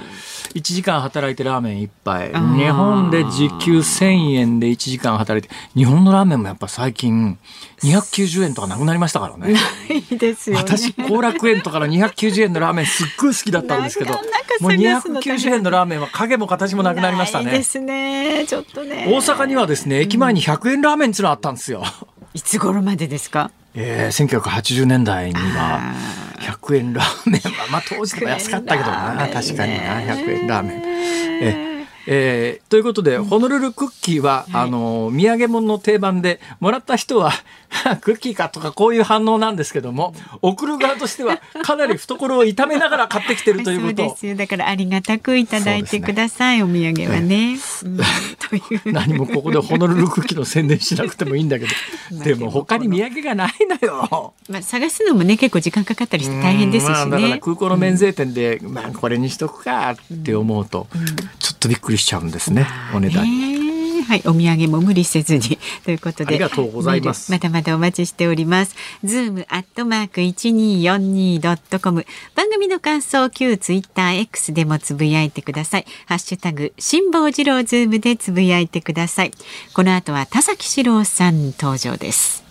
[0.56, 2.32] 1時間働いてラーメン1杯。
[2.58, 7.38] 日本で時給1000円で1時間働いて、日本のラーメンもやっぱ最近
[7.84, 9.56] 290円とかなくなりましたからね。
[9.90, 10.64] いいですよね。
[10.64, 17.46] 私、後楽園とかの290円のラーメンすっごい好きだったんですけど、もう探すの大変290円のラーメンは影も形もなくなりましたね。
[17.46, 18.46] ないですね。
[18.48, 19.06] ちょっとね。
[19.08, 21.84] 大阪にはですね、駅前に100円ラーメンっていうのがあったんですよ。
[22.34, 23.52] いつ頃までですか？
[23.76, 25.94] えー、1980年代には
[26.40, 29.28] 100円ラーメンはまあ当時でも安かったけどな。
[29.32, 30.82] 確かにな100円ラーメン。
[31.42, 37.32] ええーということで、ホノルルクッキーは、あの土産物の定番でもらった人は
[38.02, 44.36] クッキーかとかこういう反応なんですけども送る側としてはかなり懐を痛めながら買ってきてるということそうですよ。
[44.36, 46.64] だからありがたくいただいてください。
[46.64, 47.58] お土産はね。
[47.84, 48.92] う んという。
[48.92, 51.72] 何もここでホノルルクッキーの宣伝しなくてもいいんだけど
[52.24, 53.52] でも他に土産がない
[53.82, 54.34] のよ。
[54.50, 57.40] まあ探すのもね結構時間かかったりして大変ですしうんまあ、だからね。
[57.40, 60.88] 空港の免税店で、まあ、これにしとくかって思うと、
[61.40, 63.59] ちょっとびっくりしちゃうんですね、お値段に。
[64.10, 68.76] ねはい、お土産も無理せずに ということでありがとうございますまだまだお待ちしております。
[69.04, 75.86] ズームアットマーク一二四二ドットコム番組の感想旧ツイッター X でもつぶやいてください。
[76.08, 79.32] ハッシュタグ辛坊治郎ズームでつぶやいてください。
[79.74, 82.49] この後は田崎史郎さん登場です。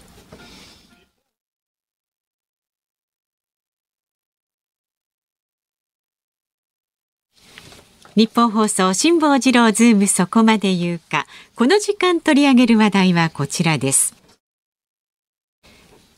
[8.19, 11.29] 日本放送辛坊治郎ズームそこまで言うか。
[11.55, 14.13] この時間取り上げる話題はこちらです。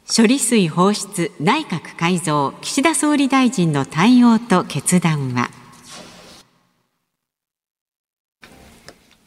[0.09, 5.51] 処理水放出内閣改造岸田総理大臣の対応と決断は。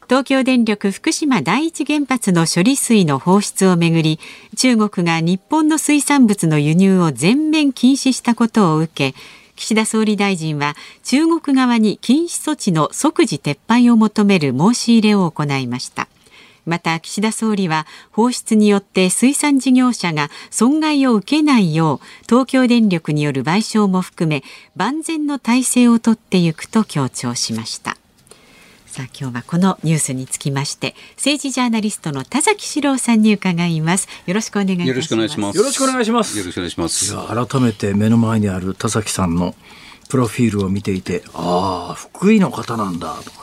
[0.10, 4.20] 東京電力福島第一原発の処理水の放出をめぐり
[4.58, 9.16] 中国が日本の水産物の輸入を全面禁止したことを受け
[9.56, 16.08] 岸田総理大臣は中国側に禁止措置の即時撤廃を求める申し入れを行いました。
[16.66, 24.44] また岸田総理は放出によって水産事業者が損害を受けないよう東京電力による賠償も含め
[24.76, 27.98] 万全の体制をとっていくと強調しました。
[28.94, 36.38] さあ今日はこのニュースにつきまして政治ジャーナリストの田崎史郎さんに伺いますよろしくお願いしますよろしくお願いしますよろしくお願いします。
[36.38, 37.12] よろしくお願いします。
[37.12, 39.56] いや改めて目の前にある田崎さんの
[40.10, 43.43] プロフィールを見ていて、ああ、福井の方なんだと思っ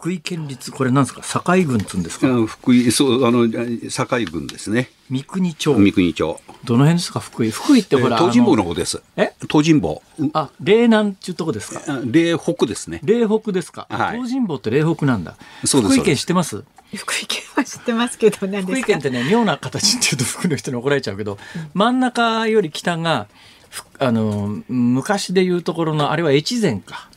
[0.00, 1.20] 福井県立、これなんですか？
[1.22, 2.26] 堺郡っつうんですか？
[2.26, 3.46] あ福井、そう、あの、
[3.90, 4.88] 堺郡ですね。
[5.10, 5.74] 三国町。
[5.74, 6.40] 三国町。
[6.64, 7.20] どの辺ですか？
[7.20, 7.50] 福井。
[7.50, 8.16] 福井ってほら。
[8.16, 9.02] 東尋坊あの方です。
[9.16, 9.34] え？
[9.42, 10.02] 東尋坊。
[10.18, 11.82] うんあ、嶺南っていうとこですか？
[11.86, 13.00] あ嶺北ですね。
[13.04, 15.36] 嶺北ですか、はい東尋坊って嶺北なんだ。
[15.66, 16.64] そうです福井県知ってます？
[16.96, 21.36] 福井県は知ってますけど何ですか福井県ってね妙な形っていうと福井の人に怒られちゃうけど、
[21.74, 23.26] 真ん中より北が
[23.68, 27.09] ふあの昔でいうところのあれは越前か。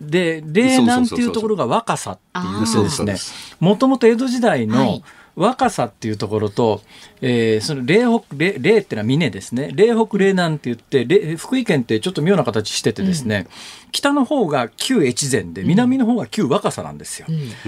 [0.00, 2.88] で嶺南っていうところが若さっていうですね。
[2.88, 5.04] そうですもともと江戸時代のはい。
[5.36, 6.80] 若さっていうところと、
[7.20, 9.70] えーその嶺北嶺嶺ってのは峰ですね。
[9.74, 13.46] 嶺北嶺南って言って嶺福井県ってちょっと妙な形しててですね、
[13.92, 17.26] 北の方が旧越前で南の方が旧若さなんですよ。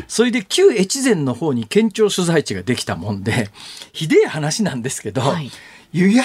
[0.08, 3.50] それで旧越前の方に県庁所在地ができたもんで
[3.92, 5.50] ひでえ話なんですけど、はい。
[5.92, 6.24] い、や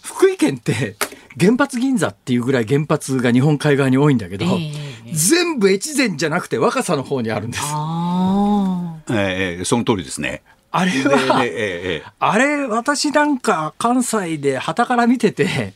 [0.00, 0.94] 福井県って
[1.40, 7.64] 原発銀座っていうぐらい原発が日本海側に多いんだけど、ええ全部越前じゃなくて若さの方にあるんです。
[7.66, 10.42] あえーえーその通りですね。
[10.70, 15.74] あれで、は、でえーえあれ私なんか関西で旗から見てて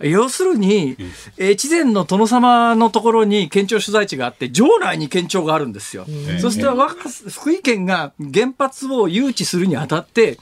[0.00, 0.96] 要するに、
[1.38, 6.06] 越前の殿様のところに県庁所在地があって城内に県庁があるんですよ。
[6.40, 10.38] そして若福井県が原発を誘致するにあたって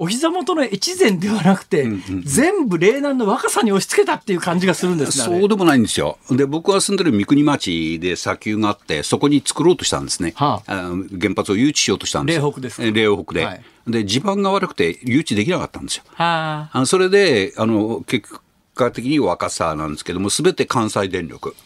[0.00, 5.24] お膝元の越前ではなくて、んうん全部嶺南の若さに押し付けたっていう感じがするんでーすね。
[5.40, 6.18] そうでもないんですよ。
[6.30, 10.34] で、僕が住んでる三国町で砂丘があって、そこに作ろうとしたんですね。
[10.36, 12.42] はあの原発を誘致しようとしたんですよ。
[12.42, 12.84] 嶺北ですか？
[12.84, 13.44] えー嶺北で。
[13.44, 16.02] はいで、地盤が悪くて誘致できなかったんですよ。
[16.12, 18.28] はあそれで、あの、結
[18.74, 21.56] 果的に若さなんですけども、すべて関西電力。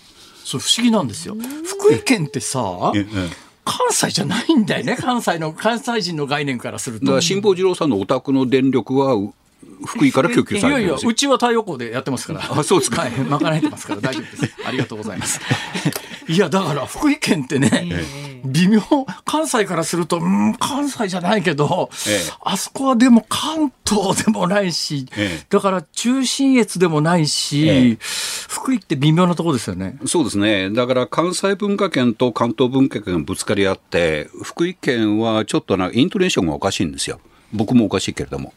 [0.44, 1.36] そう不思議なんですよ。
[1.64, 3.28] 福井県ってさ、ええ
[3.64, 4.96] 関西じゃないんだよね。
[4.96, 7.06] 関西の関西人の概念からすると。
[7.06, 9.32] だから辛坊治郎さんのお宅の電力はう
[9.86, 11.00] 福井から供給されてるんですよ。
[11.00, 12.40] いやいやうちは太陽光でやってますから。
[12.40, 13.02] あそうですか。
[13.02, 13.10] はい。
[13.12, 14.00] 賄えてますから。
[14.00, 14.54] 大丈夫です。
[14.66, 15.40] ありがとうございます。
[16.28, 18.04] いやだから福井県ってね、
[18.44, 18.80] 微妙。
[19.24, 22.32] 関西からするとうん関西じゃないけど、ええ。
[22.44, 25.46] あそこはでも関東でもないし、ええ。
[25.50, 27.98] だから中信越でもないし、ええ
[28.62, 30.70] 福井って微妙なところですよねそうですね。
[30.70, 37.18] だから関西文化圏と関東文化圏がぶつかり合って、福井県はちょっとなイントネーションがおかしいんですよ。
[37.52, 38.54] 僕もおかしいけれども。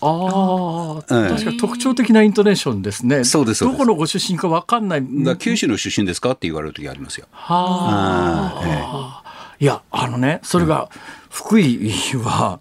[0.00, 3.22] ああ、ええ確かに特徴的なイントネーションですね。
[3.22, 5.06] そうですどこのご出身かわかんない。
[5.38, 7.26] 九州の出身ですかって言われる時ありますよ。
[7.30, 9.22] はあ、
[9.60, 10.90] いや、あのね、それが、
[11.28, 11.92] 福井
[12.24, 12.58] は、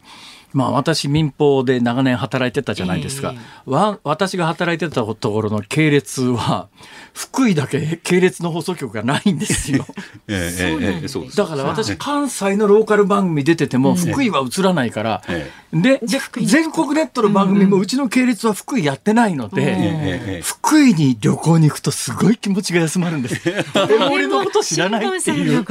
[0.52, 3.34] まあ私民放で長年働いてたじゃないですか、
[3.66, 6.70] わ私が働いてたところの系列は
[7.14, 9.86] 福井だけ系列の放送局がないんですよ。
[10.28, 11.38] ええそうなんええそうです。
[11.38, 23.42] だから私関西のローカル番組出てても福井は映らないから、えでで全国ネットの番組もうちの系列は福井やってないので、ええ福井に旅行に行くとすごい気持ちが休まるんです。
[24.12, 25.66] 俺のこと知らないっていう。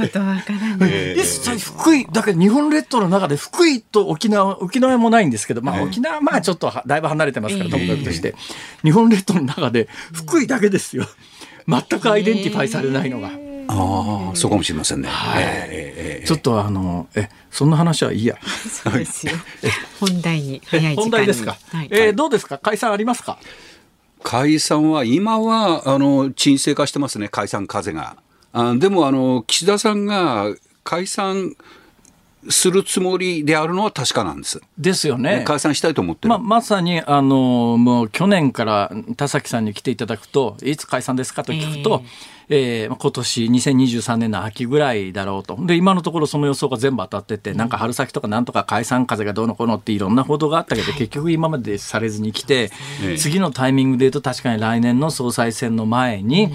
[1.16, 8.34] 一切福井だけど日本列島の中で福井と沖縄沖縄もないんですけど、まあ、沖縄はまあちょっとはだいぶ離れてますからええともかくとして
[8.82, 11.04] 日本列島の中で福井だけですよ
[11.66, 13.30] 全くアイデンティファイされないのが。
[13.70, 15.08] ああ、そうかもしれませんね。
[15.08, 18.38] はいええええええちょっとあのえそんな話はいいや。
[18.82, 19.34] そうですよ。
[20.00, 20.62] 本題に。
[20.96, 21.58] 本題ですか。
[21.70, 23.38] はいえーどうですか解散ありますか。
[24.22, 28.16] 解散は今はあの沈静化してますね、解散風が。
[28.52, 31.54] あでもあの岸田さんが解散
[32.48, 34.60] するつもりであるのは確かなんです。
[34.78, 35.42] ですよね。
[35.46, 36.28] 解散したいと思ってる。
[36.30, 42.02] まあ、まさにあのもう去年から田崎さんに来ていただくといつ解散ですかと聞くと、
[42.48, 52.70] えーまあ今年2023年の秋ぐらいだろうとで今のところその予想が全部当たってて、なんか春先とかなんとか解散風がどうのこうのっていろんな報道があったけど、結局今までされずに来て、
[53.02, 56.50] ええ次のタイミングで言うと確かに来年の総裁選の前に、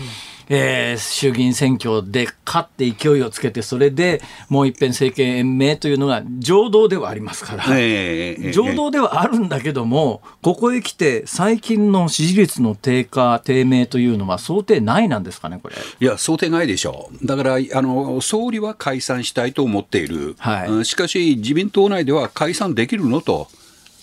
[0.49, 7.63] えー衆議院選挙で勝って勢いをつけてそれでもう一遍政権延命というのが情動ではありますから。
[7.77, 15.75] ええええええ情動ではあるんだけども、ここへ来て最近の支持率の低下、低迷というのは想定内なんですかね、これ。
[15.99, 17.25] いや、想定外でしょう。
[17.25, 20.35] だから、あの、総理は解散したいと思っている。
[20.37, 23.47] はいうんしかし、自民党内では解散できるのと、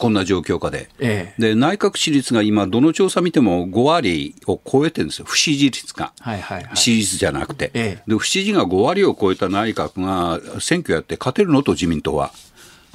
[0.01, 0.89] こんな状況下で。
[0.99, 5.27] ええで、内閣支持率が今、どの調査見ても5割を超えてるんですよ。
[5.29, 6.13] 不支持率が。
[6.19, 6.77] はいはいはい。
[6.77, 12.33] 支持率じゃなくて、ええで不支持が5割を超えた内閣が選挙やって勝てるのと自民党は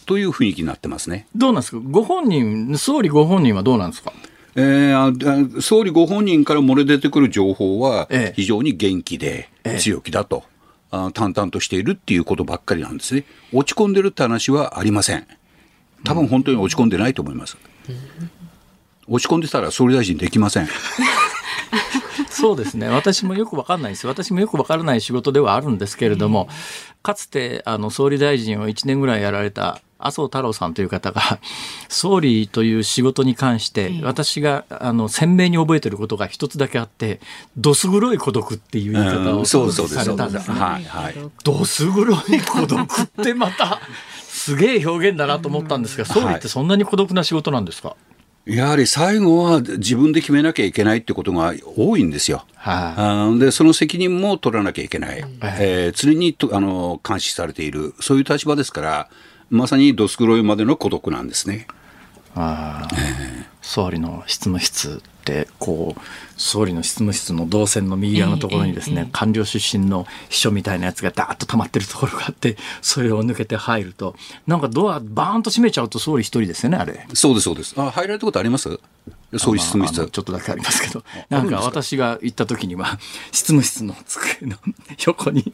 [0.08, 1.28] という雰囲気になってますね。
[1.36, 1.80] どうなんですか？
[1.84, 4.12] ご本人、総理ご本人はどうなんですか？
[4.56, 10.44] えーあ総理ご本人から漏れ出てくる情報はええ非常に元気でええ強気だと、
[10.92, 13.26] あ淡々としているっていうことばっかりなんですね。
[13.54, 15.28] 落ち込んでるって話はありません。
[16.06, 17.58] 多分本当に落ち込んでないと思います。
[19.08, 20.68] 落ち込んでたら総理大臣できません。
[22.30, 22.88] そうですね。
[22.90, 24.08] 私もよくわかんないです。
[24.08, 26.50] 私もよくわからない仕事ではあるんですけれども、
[27.02, 31.40] かつて、あの、総理大臣を1年ぐらいやられた麻生太郎さんという方が、
[31.88, 37.20] 総理という仕事に関して、私が、あの、鮮明に覚えてることが一つだけあって、
[37.58, 39.60] どす黒い孤独っていう言い方をさ
[40.06, 40.60] れたんですね。
[40.60, 43.80] はいはいどす黒い孤独ってまた、
[44.46, 47.96] すげえ表現だなと思ったんですが、総理ってそんなに孤独な仕事なんですか？
[48.46, 52.46] やはり最後は自分で決めなきゃいけないってことが多いんですよ。
[52.54, 52.76] はい。
[52.76, 59.10] あーでその責任も取らなきゃいけない、えー常にとあの監視されている、そういう立場ですから、
[59.50, 61.66] まさにどす黒いまでの孤独なんですね。
[62.36, 63.46] あー。
[63.64, 66.02] 総理の執務室ってこう
[66.38, 77.08] 総理の執務室の動線の右側のところにですね、官僚出身の秘書みたいなやつがダーッと溜まってるところがあってそれを抜けて入るとなんかドアバーンと閉めちゃうと総理一人ですよねあれ。
[77.14, 77.74] そうです、そうです。
[77.78, 78.80] あ入られたことあります？
[79.38, 79.96] 総理執務室。
[79.96, 83.00] ちょっとだけありますけどなんか私が行った時には
[83.32, 84.58] 執務室の机の
[85.08, 85.54] 横に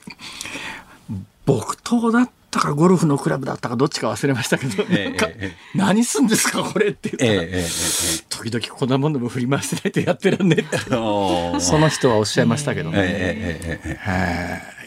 [1.45, 7.09] 木刀だったかゴルフのクラブだったかどっちか忘れましたけど、ええ何すんですかこれって。
[7.09, 7.65] 言ったら、えええええ。
[8.29, 10.77] 時々こんなものも振り回してないとやってらんねえって。
[10.79, 12.97] その人はおっしゃいましたけどね。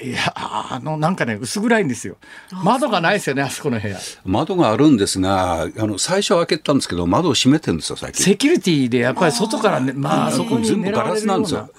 [0.04, 2.16] いやあのなんかね薄暗いんですよ。
[2.62, 3.98] 窓がないですよねあそこの部屋。
[4.24, 8.24] 窓があるんですが、あの最初は開けたんですけど、窓を閉めてるんですよ、最近。
[8.24, 11.70] セキュリティでやっぱり外からねまあそこに全部ガラスなんですよ。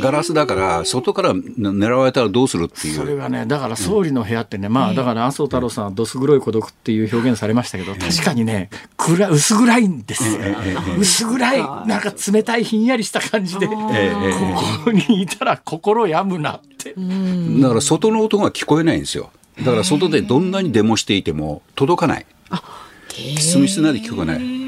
[0.00, 2.94] ガラスだから、外から狙われたらどうするっていう。
[2.94, 10.38] それがねだから総理の部屋ってね、まあだから麻生太郎さんはどす黒い孤独っていう表現されましたけど確かにね暗薄暗いんですよ、
[10.98, 13.76] 薄暗いなんか冷たいひんやりした感じで、こ
[14.84, 19.30] こにいたら心病むなって、だから外の音が聞こえないんですよ。
[19.58, 22.26] だから外でどんなにデモしていても届かない。
[23.38, 24.62] 住み室内で聞こえない。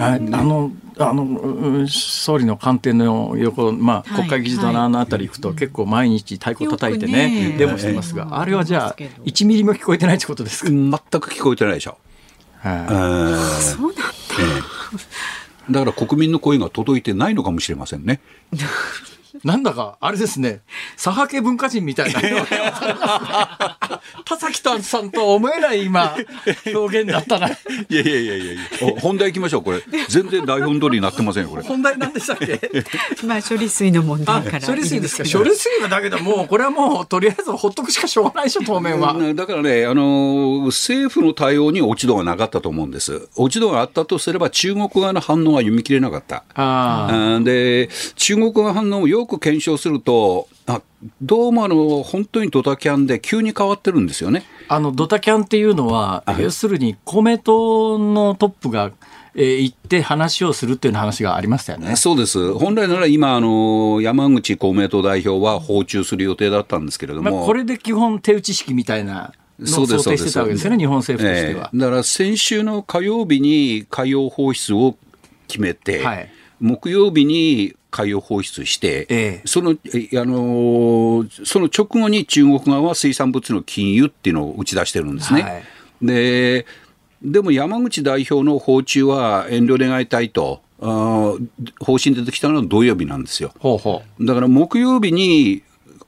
[0.00, 4.28] ああのあのうん総理の官邸の横、まあ、はい。
[4.28, 7.58] 国会議事堂のあの辺り行くと、結構毎日太鼓叩いてよねくね。
[7.58, 9.22] デモしてますが、あれはじゃあけど。
[9.24, 11.96] 1ミリも聞こえてないってことですか、全く聞こえてないでしょ。
[12.62, 12.98] そうなんだ。
[13.28, 14.42] え
[15.68, 15.72] え。
[15.72, 18.20] だから国民の声が届いてないのかもしれませんね。
[19.42, 20.60] なんだかあれですね
[20.96, 22.20] 左派系文化人みたいな
[24.24, 26.14] 田崎さんとは思えない今
[26.72, 27.50] 表現だったない
[27.90, 29.82] やいやいやいやいやお本題行きましょう、これ。
[30.08, 31.62] 全然台本通りになってませんよ、これ。
[31.62, 32.60] 本題なんでしたっけ？
[33.26, 34.66] まあ処理水の問題あから。
[34.66, 35.38] 処理水ですか？
[35.38, 39.12] 処理水はだけどもうこれはもうとりあえずほっとくしかしょうがないでしょ当面は。
[39.12, 43.28] うんだからね、あの政府の対応に落ち度がなかったと思うんです。
[43.36, 46.44] 落ち度があったとすれば、中国側の反応は読み切れなかった。
[46.54, 50.80] あーうんで、中国側の反応をよく検証すると、あ
[51.20, 54.44] どうもあの本当にドタキャンで急に変わってるんですよね。
[54.68, 58.92] あのドタキャンっていうのは、要するに公明党のトップが、
[59.34, 61.96] えー行って話をするっていう話がありましたよね。
[61.96, 62.54] そうです。
[62.54, 67.30] 本来なら今、あの山口公明党代表は訪中する予定だったんですけれども。
[67.30, 69.32] まあ、これで基本手打ち式みたいな
[69.64, 71.70] そうです想定してたわけですよね、日本政府としては。
[71.72, 74.96] ええだから先週の火曜日に海洋放出を
[75.48, 85.42] 決めて、はい木曜日に海洋放出して、ええそのえあのーその直後に中国側は水産物の禁輸っていうのを打ち出してるんですね。
[85.42, 85.62] はい
[86.02, 86.66] で
[87.22, 91.48] でも山口代表の訪中は遠慮願いたいと、あー
[91.80, 93.52] 方針出てきたのは土曜日なんですよ。
[93.60, 95.62] ほうほうだから木曜日に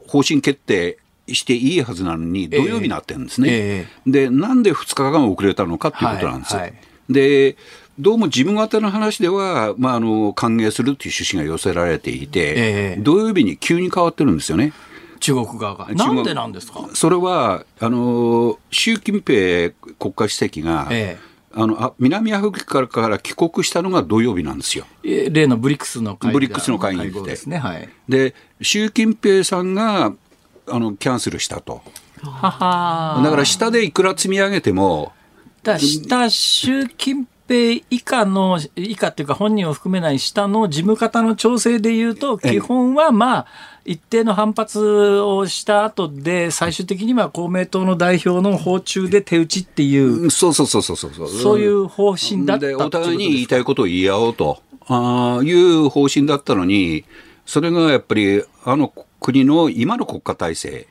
[0.09, 3.49] 方針決定していいはずなのに、土曜日になってるんですね。
[3.51, 6.61] えで、なんで2日間遅れたのかっていうことなんですよ。
[6.61, 7.57] はいはいで、
[7.99, 14.75] どうも事務方の話では、まあ、あの歓迎するっていう趣旨が寄せられていて、ええ土曜日に急に変わってるんですよね。
[15.19, 15.89] 中国側が。
[15.95, 16.91] なんでなんですか？
[16.93, 21.17] それは、あの習近平国家主席が、え
[21.55, 24.85] あのあ南アフリカから帰国したのが土曜日なんですよ。
[25.03, 27.57] え例のブリックスの会議ブリックスの会議で合ですね。
[27.57, 27.89] はい。
[28.11, 30.13] で、習近平さんが
[30.69, 31.81] あのキャンセルしたと。
[32.21, 35.15] ははだから下でいくら積み上げても、
[35.63, 42.51] だ下、習近平以下の、以下っていうか本人を含めない下の事務方の調整でいうと、ええ。
[42.53, 43.47] 基本はまあ、
[43.85, 44.81] 一定の反発
[45.21, 51.29] をした後で、最終的には公明党の代表の訪中で手打ちっていう、そうそうそうそうそう。
[51.29, 51.61] そう。
[51.61, 57.05] いう方針だったお互いに言いたいことを言い合おうとあーいう方針だったのに、
[57.45, 60.87] それがやっぱりあの国の今の国家体制、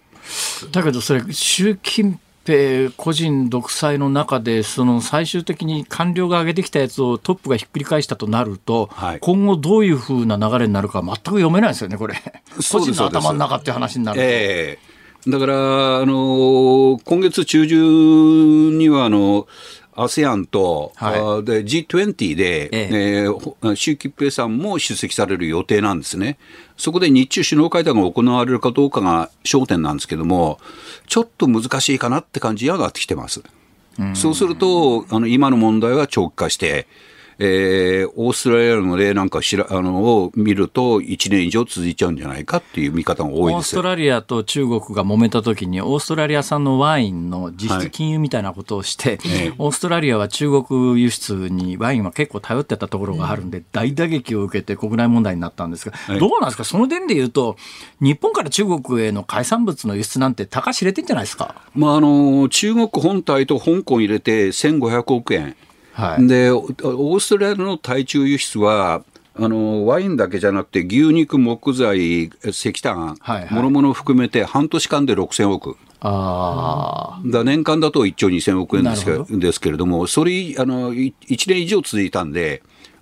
[0.72, 9.20] だけどそれ習近平個人独裁の中でその最終的に官僚が上げてきたやつをトップがひっくり返したとなると、はい。
[9.20, 12.16] 今後どういうふうな流れになるか全く読めないですよねこれ。
[12.72, 14.24] 個人の頭の中っていう話になると。
[14.24, 14.80] え
[15.28, 15.30] え。
[15.30, 19.48] だから、あの今月中旬にはあの
[19.96, 22.90] ASEAN と、はいあで G20 で、え
[23.24, 26.38] えーほ習近平さんも出席される予定なんですね。
[26.78, 30.60] そこで日中首脳会談が行われるかどうかが焦点なんですけども、
[31.08, 33.42] ちょっと難しいかなって感じに上がってきてます。
[34.14, 36.88] そうすると、あの今の問題は長期化して、
[37.40, 43.82] えーオーストラリアの例なんかしらあのを見ると、1年以上続いちゃうんじゃないかっていう見方が多いですオースト。
[43.82, 49.54] ラリアと中国が揉めた時にオーストラリア産のワインの実質禁輸みたいなことをして、ええ。
[49.58, 56.20] オーストラリアは中国輸出にワインは結構頼ってたところがあるんで、大打撃を受けて国内問題になったんですが、はい。
[56.20, 56.64] どうなんですか？
[56.64, 57.58] その点で言うと
[58.00, 61.56] 日本から中国への海産物の輸出なんて高知れてんじゃないですか？
[61.74, 65.56] まあ、あの中国本体と香港入れて1500億円、
[65.96, 66.28] はい。
[66.28, 69.04] でオオーストラリアの対中輸出は
[69.38, 73.18] あのワインだけじゃなくて牛肉、木材、石炭、
[73.50, 75.78] もろもろ含めて半年間で6000億。
[76.02, 82.62] あだ年間だと1兆2000億円ですけですけれども、それあのい1年以上続いたんで、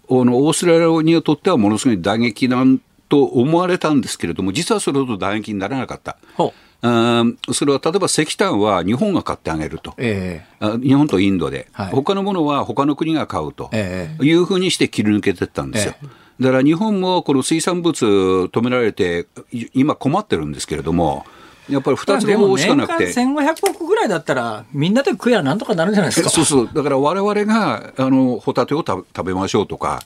[0.09, 2.79] あのオーストラリアにとってはものすごい打撃なん
[3.09, 6.17] と思われたんですけれども、実はそれほど打撃にならなかった。
[7.53, 9.93] それは例えば石炭は日本が買ってあげると。
[9.97, 15.95] えあ日本とインドで、はい他のものは他の国が買うとえいうふうにして切り抜けていったんですよ。
[16.03, 16.07] え
[16.39, 21.25] だから日本もこの水産物止められて、い今困ってるんですけれども、
[21.69, 23.13] やっぱり2つの方しかなくて。
[23.13, 26.29] 1500億ぐらいだったらみんなで食えばなんとかなるんじゃないですか。
[26.29, 30.01] そうそう、だから我々があのホタテを食べ食べましょうとか、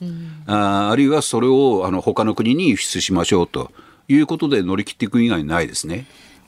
[0.46, 3.72] ああるいはそれをあの他の国に輸出しましょうと
[4.08, 6.06] いうことで乗り切っていく以外ないですね。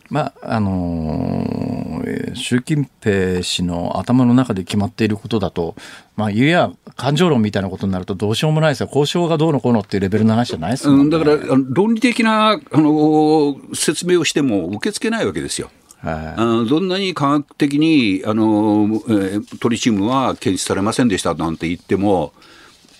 [0.10, 5.76] まああのーえー習近平氏の頭の中で決まっていることだと、
[6.16, 15.70] まあ、いや感情論みたいなことになるとどうしようもないですよ交渉がどうのこうのっていうレベルの話じゃないですもうんん、ね、だから論理的なあの説明をしても受け付けないわけですよ。
[16.02, 22.32] あのどんなに科学的にあの、えートリチウムは検出されませんでしたなんて言っても、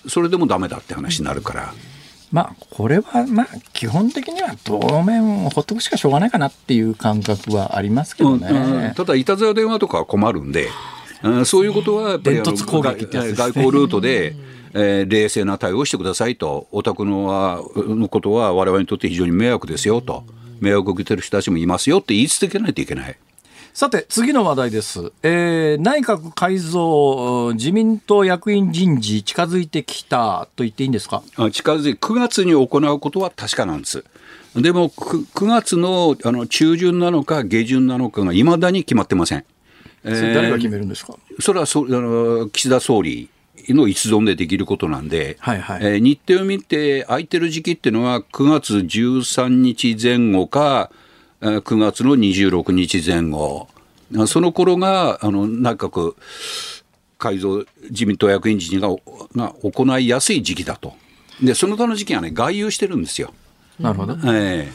[0.06, 1.74] それでもダメだって話になるから。
[2.32, 8.48] まあこれはまあ基本的には当面ほっとくしかしょうがないかなっていう感覚はありますけどね。
[8.48, 10.68] うんうんただ、いたずら電話とかは困るんで、
[11.22, 14.34] うんそういうことはやっぱりね外交ルートで、
[14.72, 20.24] えー冷静な対応をしてくださいと、お宅のはのことは我々にとって非常に迷惑ですよと、
[20.60, 23.16] 迷惑を受けてる人たちもいますよって言い続けないといけない。
[23.72, 31.22] さて次の話題です、えー内閣改造自民党役員人事近づいてきたと言っていいんですか？
[31.36, 34.04] あ近づい9月に行うことは確かなんです。
[34.56, 39.44] でも 9, 9月のあの中旬なのか下旬なのかがいまだに決まってません。
[40.04, 43.28] えそれ誰が決めるんですか、それはそあの岸田総理
[43.68, 51.09] の一存でできることなんで、はいはいえー日程を見て、空いてる時期っていうのは、9月13日前後か、えー
[51.40, 53.68] 9月の26日前後、
[54.16, 56.14] あその頃があの内閣
[57.18, 58.88] 改造、自民党役員人事が
[59.34, 60.94] が行いやすい時期だと。
[61.42, 63.32] で、その他の時期はね、外遊してるんですよ。
[63.78, 64.68] なるほどえ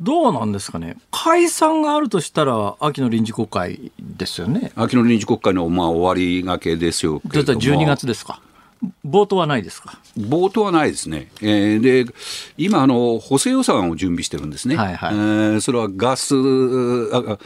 [0.00, 7.60] どうなんですかね解散があるとしたら秋の臨時国会ですよねー秋の臨時国会のまあ終わりがけですよけども。
[7.60, 8.40] 12月ですか
[9.06, 11.28] 冒頭はないですか冒頭はないですね。
[11.40, 12.12] えーで、
[12.56, 14.76] 今、あの、補正予算を準備してるんですね。
[14.76, 16.34] はいはいえーそれはガス、
[17.12, 17.38] あ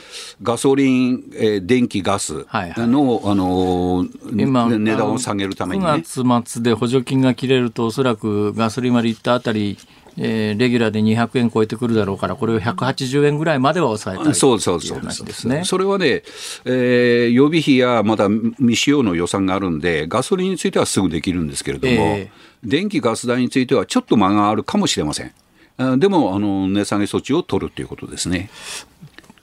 [0.42, 5.90] ガソリン、えー電気、ガスの、はいはいあの今値段を下げるためにね。
[5.90, 9.76] 9月末で補助金が切れるとおそらくガソリンまで行ったあたり、
[10.18, 15.62] えーレギュラーで200円超えてくるだろうからこれを180円ぐらいまでは抑えたいそうそうそうですね。
[15.64, 16.22] それはね、
[16.64, 22.30] えー予備費やまだ未使用の予算があるんで、ガソリンについてはすぐできるんですけれども、え
[22.64, 25.32] 電気、ガス代についてはちょっと間があるかもしれません。
[25.78, 28.48] あでもあの値下げ措置を取るということですね。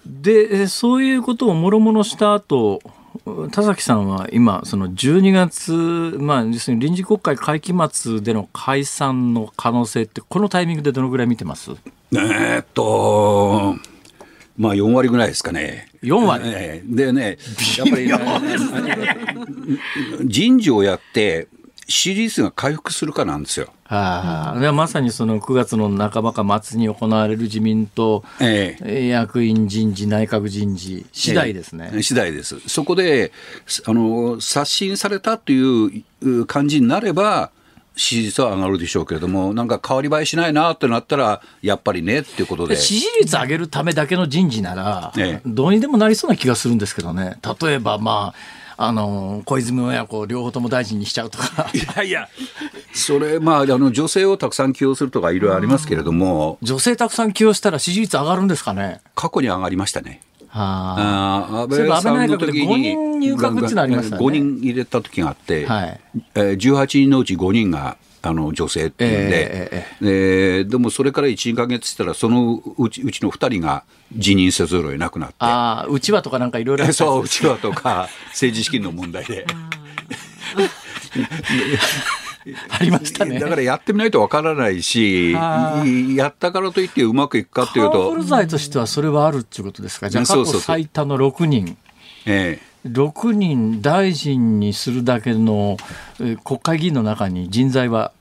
[0.05, 2.81] でえーそういうことをもろもろした後
[3.51, 5.71] 田崎さんは今その12月、
[6.19, 11.71] まあ、要するに臨時国会会期末での解散の可能性ってこのタイミングでどのぐらい見てます？
[12.11, 13.75] えーっと、
[14.57, 15.89] まあ4割ぐらいですかね。
[16.01, 16.43] 4割？
[16.47, 17.37] ええでね、
[17.77, 19.17] やっぱり、ね、
[20.25, 21.47] 人事をやって、
[21.87, 23.67] 支持率が回復するかなんですよ。
[23.85, 31.91] ああでまさにその9月の半ばか末に行われる自民党、ええー役員人事内閣人事次第ですね。
[31.93, 32.59] え次第です。
[32.67, 33.31] そこで、
[33.85, 37.51] あの、刷新されたという感じになれば、
[37.95, 42.75] 支持率は上がるでしょうけれども、なんか変わり映えしないなってなったら、やっぱりねっていうことで。
[42.75, 51.69] 支持率上げるためだけの人事なら、ええどうにでもなりそうな気がするんですけどね例えばまああの小泉親子両方とも大臣にしちゃうとか。
[51.73, 52.29] いやいや、
[52.93, 59.01] それ、まあ、あの、女性をたくさん起用するとかいろいろありますけれども、女性たくさん起用したら支持率上がるんですかね。
[59.15, 60.21] 過去に上がりましたね。
[60.55, 64.23] ああー安倍さんの安倍内閣で時に5人入閣っていうのありましたね。
[64.25, 65.99] 5人入れた時があって、はい。
[66.35, 73.83] えー18人のうち5人があの女性っていうんで、ええーでもそれから1、2か月したら、そのうちうちの2人が
[74.15, 75.35] 辞任せざるを得なくなって。
[75.39, 79.45] ああうちわとかなんかいろいろそう、うちわとか政治資金の問題で。
[82.69, 83.39] ありましたね。
[83.39, 85.83] だからやってみないとわからないし、あ
[86.15, 87.91] やったからといってうまくいくかっていうと。
[87.91, 90.09] カンフル、剤としてはそれはあるっていうことですか？
[90.09, 91.77] じゃあ過去最多の6人。
[92.25, 95.77] え6人大臣にするだけの
[96.19, 98.11] えー国会議員の中に人材は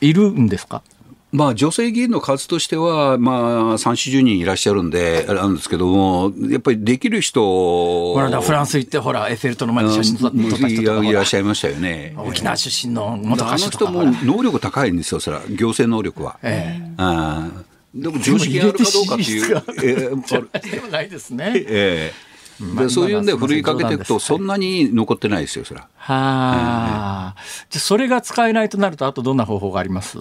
[0.00, 0.82] いるんですか？
[0.94, 0.98] え
[1.30, 3.38] まあ、女性議員の数としては、まあ、
[3.74, 3.76] 3、
[4.18, 12.14] 40人いらっしゃるんで、あれなんですけども、やっぱりできる人、この間フランス行ってほらエッフェル塔の前で写真撮った人いらっしほゃいましたよね。
[12.16, 13.92] ら沖縄出身のあ元歌の手とか。
[13.92, 16.38] ほら人も能力高いんですよ、それは、行政能力は。
[16.42, 17.62] えああ。
[17.94, 19.62] でも常識があるかどうかっていう。
[19.84, 21.52] ええある でもないですね。
[21.54, 22.14] ええ。
[22.14, 22.27] まあ
[22.60, 25.88] でそういうんでふるいかけていくと、そんなに残ってないですよ、それは。
[25.96, 27.36] はあ、
[27.70, 30.18] じゃあそれが使えないとなるとあとどんな方法があります？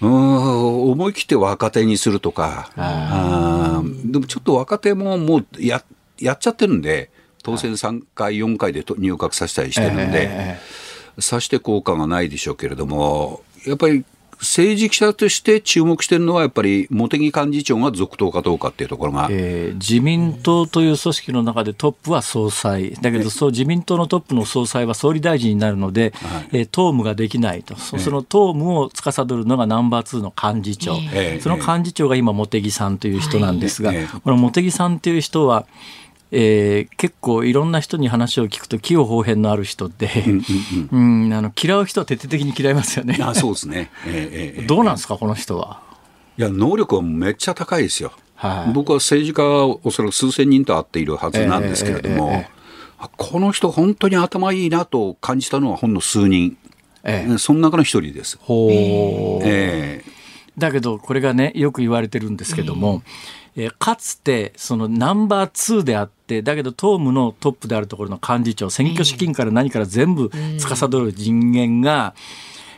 [0.00, 4.12] うん思い切って若手にするとか、あー。
[4.12, 5.82] でもちょっと若手ももうや
[6.18, 7.10] やっちゃってるんで、
[7.42, 10.60] 当選3回、4回でと入閣させたりしてるんで、え。
[11.20, 14.04] さして効果がないでしょうけれども、やっぱり
[14.40, 22.92] 政治記者として注目してるのは、やっぱり茂木幹事長が続投かどうかっていうところが、えー自民党という組織の中でトップは総裁。
[22.92, 26.12] だけどそう自民党のトップの総裁は総理大臣になるので、
[26.52, 27.76] えー党務ができないと。
[27.76, 31.40] そその党務を司るのがナンバー2の幹事長、ええ。
[31.40, 34.20] その幹事長が今茂木さんという人なんですが、ええ。
[34.20, 35.66] この茂木さんという人は
[36.30, 40.08] えー結構いろんな人に話を聞くと器用方変のある人で、
[40.92, 43.18] うんあの嫌う人は徹底的に嫌いますよね。
[43.22, 45.80] あそうですね、ええええどうなんですかこの人は？
[46.36, 48.12] いや、能力はめっちゃ高いですよ。
[48.36, 56.56] はい、僕は政治家はおそらく数千人と会っているはずなんですけれども、えーえーえー、この人、本当に頭いいなと感じたのはほんの数人、
[57.02, 58.38] えー、その中の一人です。
[58.40, 58.68] ほ
[59.42, 63.12] えー、だけど、これがね、よく言われてるんですけども、えー、
[63.78, 72.14] かつてそのナンバー2であってだけど党務のトップであるところの幹事長選挙資金から何から全部司る人間が、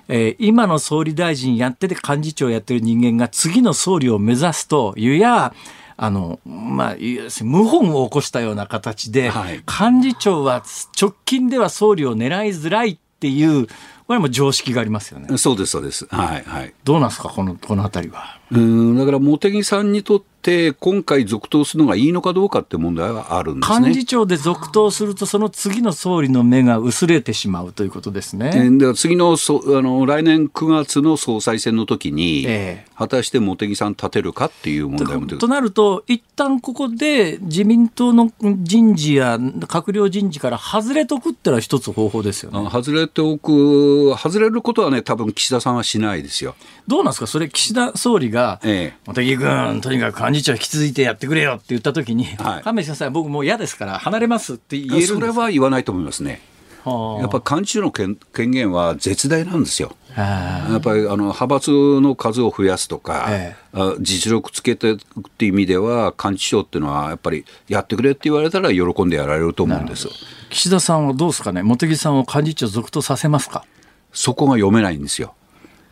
[0.08, 5.54] えー、今の総理大臣やってて幹事長やってる人間が次の総理を目指すというや
[5.96, 10.62] あの、まあ、謀反を起こしたような形で、はい、幹事長は
[11.00, 13.66] 直近では総理を狙いづらいっていう
[14.10, 15.38] これも常識がありますよね。
[15.38, 16.04] そうです、そうです。
[16.10, 16.74] はい、はい。
[16.82, 18.40] どうなんですか、この、このあたりは。
[18.50, 23.88] うん、だから茂木さんにとって、今回続投するのがいいのかどうかって問題はあるんですね。
[23.88, 28.70] 幹事長で続投すると、その次の総理の目が薄れてしまうということですね。
[28.78, 42.70] では次のそあの来年9月の総裁選の時に、えー、果たして茂木さん立てるかっていう問題もとなると、一旦ここで自民党の人事や閣僚人事から外れとくってのは一つ方法ですよね。
[42.70, 46.54] 外れておく、外れることはね、多分岸田さんはしないですよ。
[46.88, 56.40] どうなんですか、それ、岸田総理が、ええ、茂木君、とにかく幹事長引き続いてやってくれよって言ったときに、はい、亀井先生、僕もう嫌ですから、離れますって言えるそれは言わないと思いますね。
[56.86, 59.94] やっぱ幹事長の権権限は絶大なんですよ。
[60.16, 61.70] やっぱりあの派閥
[62.00, 64.96] の数を増やすとか、ええ、実力つけてっ
[65.36, 70.08] ていう意味では、幹事長っていうのは、やっぱりやってくれって言われたら、喜んでやられると思うんです。
[70.48, 73.64] 岸田さんはどうですかね、茂木さんを幹事長続投させますか？
[74.12, 75.34] そこが読めないんですよ。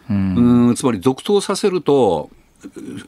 [0.09, 2.30] うんつまり続投させると、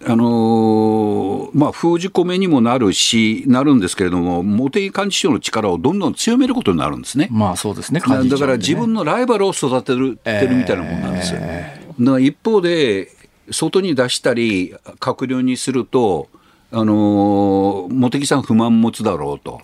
[0.07, 7.28] あのー、まあ、封じ込めにもなるし、なるんですけれども、茂木幹事長の力をどんどん強めることになるんですね。
[7.32, 11.40] まあそうですね、ねだから自分のライバルを育てる,、てるみたいなもんなんですよ。
[11.40, 13.09] えー、一方で、
[13.51, 16.28] 外に出したり、閣僚にすると、
[16.70, 19.61] あのー、茂木さん不満持つだろうと。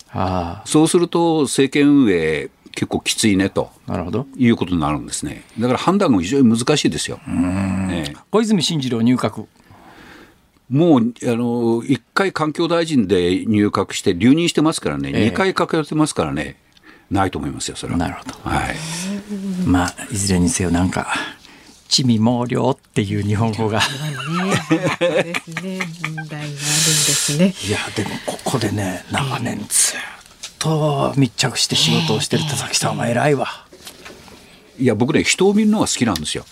[0.65, 5.43] そうすると、政権運営、結構きついねとなるほどいうことになるんですね。
[5.57, 7.17] だから判断が非常に難しいですよ。
[7.27, 9.47] ね、小泉進次郎入閣
[10.69, 16.57] もうあの1回環境大臣で入閣して留任してますからね、えー、2回かけてますからね、
[17.09, 17.97] ないと思いますよ、それは。
[17.97, 18.33] なるほど。
[18.49, 18.75] はい。
[19.65, 21.07] まあ、いずれにせよ、なんか、
[21.87, 23.79] 地味猛量っていう日本語が。
[23.79, 23.85] ね、
[25.23, 27.53] ですね、問題があるんですね。
[27.65, 29.99] いや、でも、ここでね、長年ずっ
[30.59, 33.47] と密着して仕事をしてる田崎さんは偉いわ。
[34.77, 36.45] いや、僕ね、人を見るのが好きなんですよ。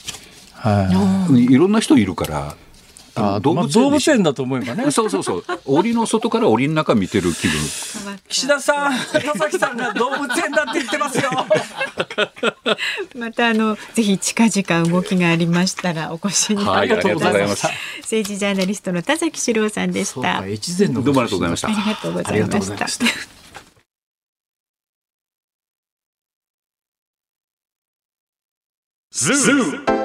[0.53, 1.43] はい。
[1.43, 2.55] いろんな人いるから。
[3.15, 4.91] あ動物,、まあ、動物園だと思えばね。
[4.91, 5.43] そうそうそう。
[5.65, 7.59] 檻の外から檻の中見てる気分。
[8.27, 11.29] 岸田さん、田崎さんが動物園だって言ってますよ。
[13.15, 17.67] またあのぜひ近々動きがありましたらお越しになりがとうございます。
[18.01, 20.43] 政治ジャーナリストの田崎史郎さんでした。
[20.45, 21.67] 越前のどうもありがとうございました。
[21.67, 22.41] ありがとうござい
[22.77, 23.45] ました。
[29.11, 30.04] ズーム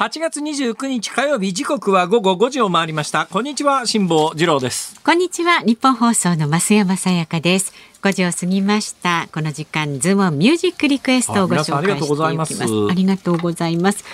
[0.00, 3.26] 8月29日火曜日時刻は午後5時を回りました。
[3.26, 4.98] こんにちは辛坊治郎です。
[5.04, 7.74] こんにちはニッポン放送の増山さやかです。
[8.00, 9.28] 5時を過ぎました。
[9.30, 12.90] この時間ズームミュージックリクエストをご紹介していきます。
[12.90, 14.04] ありがとうございます。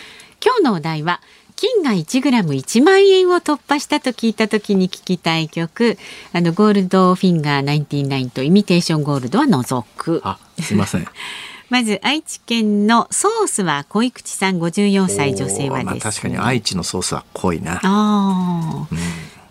[0.44, 1.20] 今日のお題は
[1.54, 5.98] 金が1グラム1万円を突破したと聞いた時に聞きたい曲。
[6.32, 10.20] あのゴールドフィンガー99とイミテーションゴールドは除く。
[10.24, 11.06] あすいません
[11.68, 17.80] まず愛知県のソースは小池さん54歳女性はです、ね、まあ、確かに愛知のソースは濃いな。
[17.82, 18.98] あ、うん、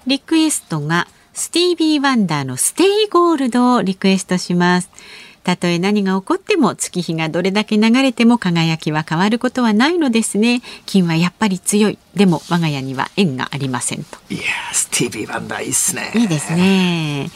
[0.08, 4.90] リクエストがスティービー・ワンダーのステイゴールドをリクエストします。
[5.44, 10.62] たとえ何が起こっても月日がどれだけ流れても輝きは変わることはないのですね。
[10.86, 12.00] 金はやっぱり強い。
[12.16, 14.18] でも我が家には縁がありませんと。
[14.30, 14.44] いや
[14.74, 16.12] スティービー・ワンダーいいっすね。
[16.16, 17.30] いいですね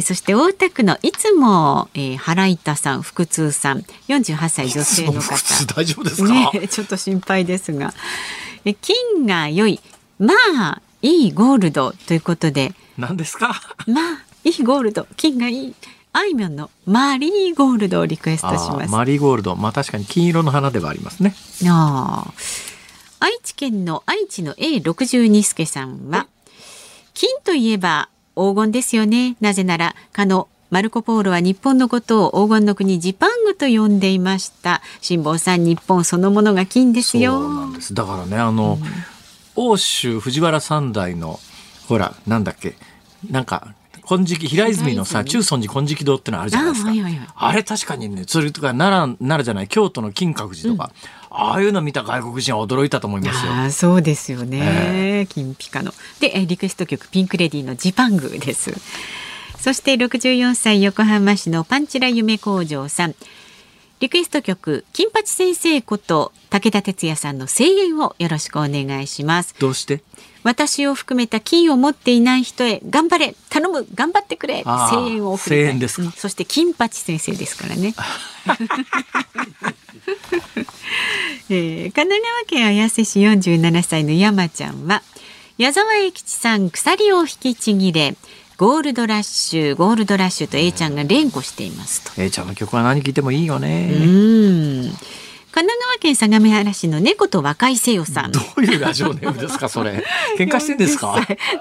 [0.00, 5.36] そして大田区のいつも、えー、原板さん腹痛さん48歳女性の方。
[5.74, 7.92] 大丈夫ですか、ね、 ちょっと心配ですが。
[8.80, 9.80] 金が良い
[10.18, 12.72] まあいいゴールドということで。
[12.96, 13.60] 何ですか？
[13.86, 15.06] まあいいゴールド。
[15.16, 15.74] 金がいい
[16.14, 18.90] あいみょんのマリーゴールドをリクエストします。
[18.90, 19.56] マリーゴールド。
[19.56, 21.34] まあ確かに金色の花ではありますね。
[21.68, 22.32] あ
[23.20, 26.26] 愛知県の愛知の A62 助さんは
[27.14, 29.36] 金といえば黄金ですよね。
[29.40, 34.80] なぜならかのマルコ・ポーロは日本のことを黄金の国ジパングと呼んでいました。
[35.02, 37.32] 辛坊さん日本そのものが金ですよ。
[37.32, 37.92] そうなんです。
[37.92, 38.78] だからねあの、
[39.56, 41.38] うん、欧州藤原三代の
[41.88, 42.74] ほらなんだっけ
[43.30, 43.74] なんか
[44.06, 46.90] 金色平泉のさ中尊寺金色堂ってのあるじゃないですか。
[46.90, 50.90] あはいはいはい、あれ確かにねそれとか奈良奈良じゃない京都の金閣寺とか、
[51.21, 53.52] うん、ああいうの見た外国人は驚いたと思いますよ。
[53.52, 55.92] あそうですよね、えー、金ピカの。
[56.20, 58.72] でリクエスト曲ピンクレディーのジパングです。
[59.58, 63.14] そして64歳横浜市のパンチラ夢工場さん。
[64.02, 69.54] リクエスト曲金八先生こと武田鉄矢さんの声援をよろしくお願いします。
[69.60, 70.02] どうして？
[70.42, 73.36] 私を含めた金を持っていない人へ頑張れ。
[73.48, 74.64] 頼む頑張ってくれ。
[74.64, 75.78] 声援を送りたい。
[75.78, 77.94] です、そして金八先生ですからね。
[81.48, 85.04] えー、神奈川県綾瀬市47歳の山ちゃんは
[85.58, 88.16] 矢沢永吉さん鎖を引きちぎれ
[88.62, 92.22] ゴールドラッシュゴールドラッシュと A ちゃんが連呼していますと。
[92.22, 93.90] A ちゃんの曲は何聴いてもいいよね。
[93.92, 94.92] うん
[95.52, 98.32] 神奈川県相模原市の猫と若いせよさん。
[98.32, 100.02] どういうラジオネームですか、それ？
[100.38, 101.14] 喧嘩してんですか？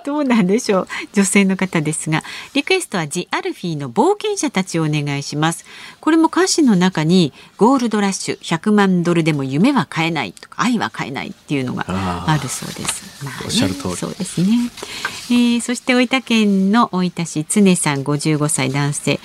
[0.06, 0.88] どうなんでしょう。
[1.14, 2.24] 女性の方ですが、
[2.54, 5.66] リクエストはジアルフィーの冒険者たちをお願いします。
[6.00, 13.26] これも歌詞の中に、ゴールドラッシュ、100万ドルでも夢は買えないとか、愛は買えないっていうのがあるそうです。
[13.26, 13.96] まあ、ね、おっしゃる通り。
[13.98, 14.48] そうですね。
[15.32, 19.20] えー、そして大分県の大分市常さん、55歳男性。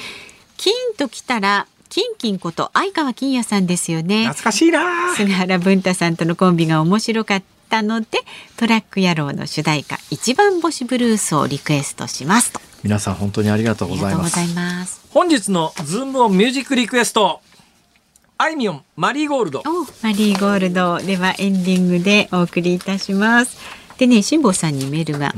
[0.57, 4.26] 金ときたらキンキンこと相川金也さんですよね。
[4.26, 5.14] 懐かしいな。
[5.14, 8.07] 菅原文太さんとのコンビが面白かったので
[8.57, 12.61] トラック野郎の主題歌一番星ブルースをリクエストしますと。
[12.82, 14.28] 皆さん本当にありがとうございま
[14.87, 15.01] す。
[15.11, 17.41] 本日のズームオンミュージックリクエスト
[18.39, 19.62] あいみょんマリーゴールド。
[20.03, 20.99] マリーゴールド。
[20.99, 23.57] ではエンディングでお送りいたします
[23.99, 25.35] でね辛坊さんにメールが。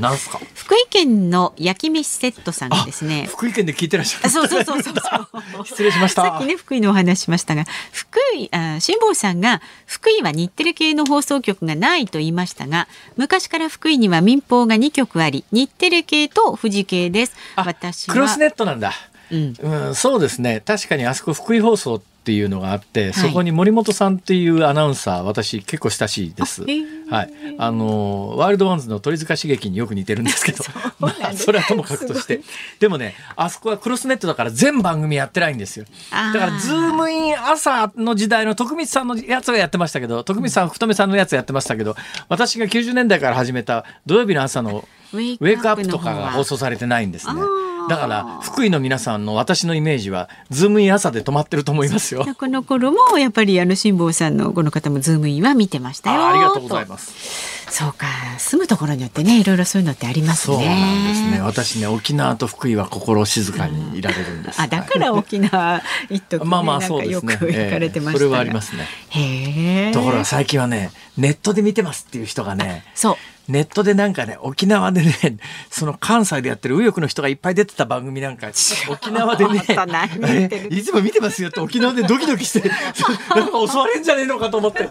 [0.53, 3.27] 福井県の焼き飯セットさんがですね。
[3.29, 4.29] 福井県で聞いてらっしゃる。
[4.29, 4.93] そうそうそうそう。
[5.65, 6.23] 失礼しました。
[6.23, 17.35] さっきね福井のお話しましたが福井あ辛坊さんが福井は日テレ系の放送局がないと言いましたが昔から福井には民放が2局あり日テレ系と富士系です。
[17.55, 18.93] 私クロスネットなんだ。
[19.31, 20.61] うん、うん、そうですね。
[20.65, 26.63] 確かにあそこ福井放送っていうのがあって、はい、そこに森本さんっていうアナウンサー私結構親しいです。
[27.09, 30.63] はい、あのワイルドワンズの鳥塚しげきによく似てるんですけど、
[30.99, 32.41] まあそれはともかくとして。
[32.79, 35.85] でもねあそこはクロスネットだから全番組やってないんですよ。
[36.11, 41.95] だからズームイン朝の時代の徳光さんのやつがやってましたけど徳光さん福留さんのやつやってましたけど
[42.27, 47.41] 私が90年代から始めた土曜日の朝のウェイクアップとかが放送されてないんですね。
[47.89, 52.25] だから福井の皆さんの私のイメージはズームイン朝で止まってると思いますよ。
[52.37, 57.59] この頃もやっぱりあの辛坊さんのこの方もズームインは見てましたよありがとうございます。
[57.71, 58.07] そうか
[58.39, 60.55] 住むところによってねいろいろそういうのってありますね。
[60.55, 61.41] そうなんですね。
[61.41, 64.59] 私ね沖縄と福井は心静かにいられるんです。
[64.59, 67.33] うん、あだから沖縄一時、ね、まあまあそうですね。
[67.33, 68.85] よく行かれてまし、えー、それはありますね。
[69.09, 69.91] へえ。
[69.91, 72.83] ところが最近はねネットで見てますっていう人がね。
[72.95, 73.15] そう。
[73.49, 75.13] ネットでなんかね、沖縄でね、
[75.71, 78.51] その関西でやってる右翼の人がいっぱい出てた番組なんか、
[78.89, 82.69] 沖縄でね、いつも見てますよって沖縄でドキドキして、
[83.35, 84.89] なんか襲われんじゃねえのかと思って。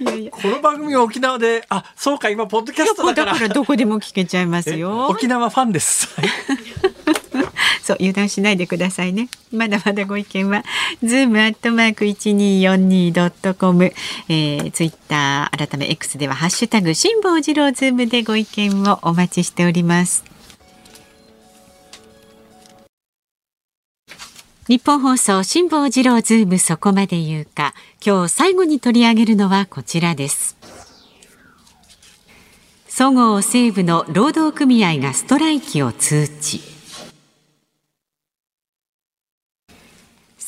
[0.00, 3.32] いやいやこの番組は沖縄で、あ、そうか、今、ポッドキャストだから。
[3.32, 5.06] だからどこでも聞けちゃいますよ。
[5.06, 6.08] 沖縄ファンです。
[7.82, 9.28] そう油断しないでくださいね。
[9.52, 10.64] まだまだご意見は
[11.02, 13.92] ズームアットマーク一二四二ドットコム、
[14.28, 20.24] えー、ツイッター改め X ではハッシュタグ辛坊治郎ズームでご意見をお待ちしております。
[24.68, 27.72] ニッポン放送辛坊治郎ズームそこまで言うか。
[28.04, 30.58] 今日最後に取り上げるのはこちらです。
[32.86, 36.77] そごう・西武の労働組合がストライキを通知。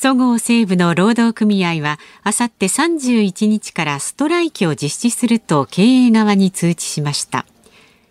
[0.01, 7.45] そごう・西武の労働組合はあさって31日からストライキを実施すると経営側に通知しました。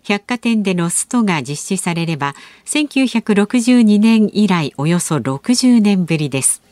[0.05, 2.37] 百貨店でのストが実施されれば
[2.67, 6.63] 1962年以来およそ60年ぶりです。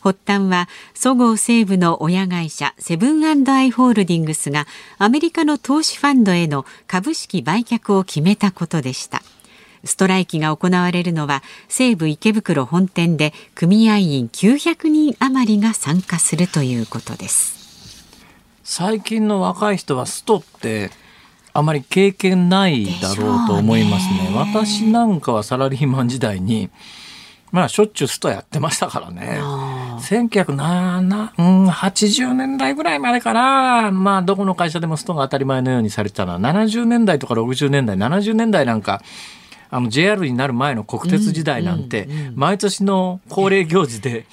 [0.00, 9.22] 発端はそごう・西武の親会社セブンアイ・ホールディングスがアメリカの投資ファンドへの株式売却を決めたことでした。
[9.84, 17.54] ストライキが行われるのは西武池袋本店で組合員900人余りが参加するということです
[18.62, 20.90] 最近の若い人はストって
[21.52, 24.30] あまり経験ないだろうと思いますね。
[24.30, 26.68] ね私なんかはサラリーマン時代に
[27.52, 29.38] まあしょっちゅうストやってましたからね。
[30.00, 33.92] 1980年代ぐらいまでかな。
[33.92, 39.00] まあどこの会社でもストが当たり前のようにされてたのは70年代とか60年代、70年代なんか
[39.74, 44.24] あの JR になる前の国鉄時代なんて、毎年の恒例行事で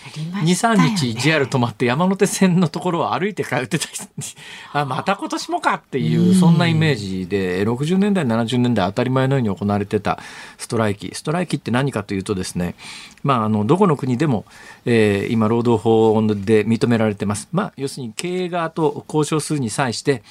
[0.43, 4.05] 23日 JR 止まって山手線のところを歩いて通ってた人
[4.71, 10.19] あまた今年もかっていうそんなイメージで60年代70年代当たり前のように行われてた
[10.59, 11.09] ストライキ。
[11.15, 12.75] ストライキって何かというとですね
[13.23, 14.45] まあ、あのどこの国でも、
[14.85, 20.21] えー、今労働法で認められてます、まあ、要するに経営側と交渉するに際して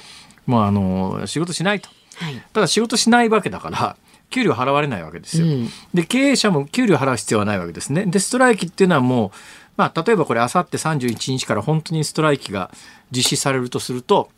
[0.45, 3.97] もうあの仕事しないと、はい、ただ仕事しないわけだから
[4.31, 5.45] 給料払われないわけですよ。
[5.45, 8.05] うん、で経営者も給料払う必要はないわけですね。
[8.05, 9.31] でストライキっていうのはもう、
[9.77, 12.71] まあ、例えばこれあさって31日から本当にストライキが
[13.11, 14.29] 実施されるとすると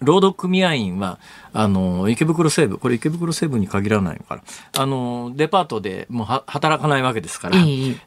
[0.00, 1.18] 労働組合員は
[1.52, 4.42] あの池袋西部これ池袋西部に限らないのかな
[4.76, 7.56] あのデパートでもう働かないわけですから、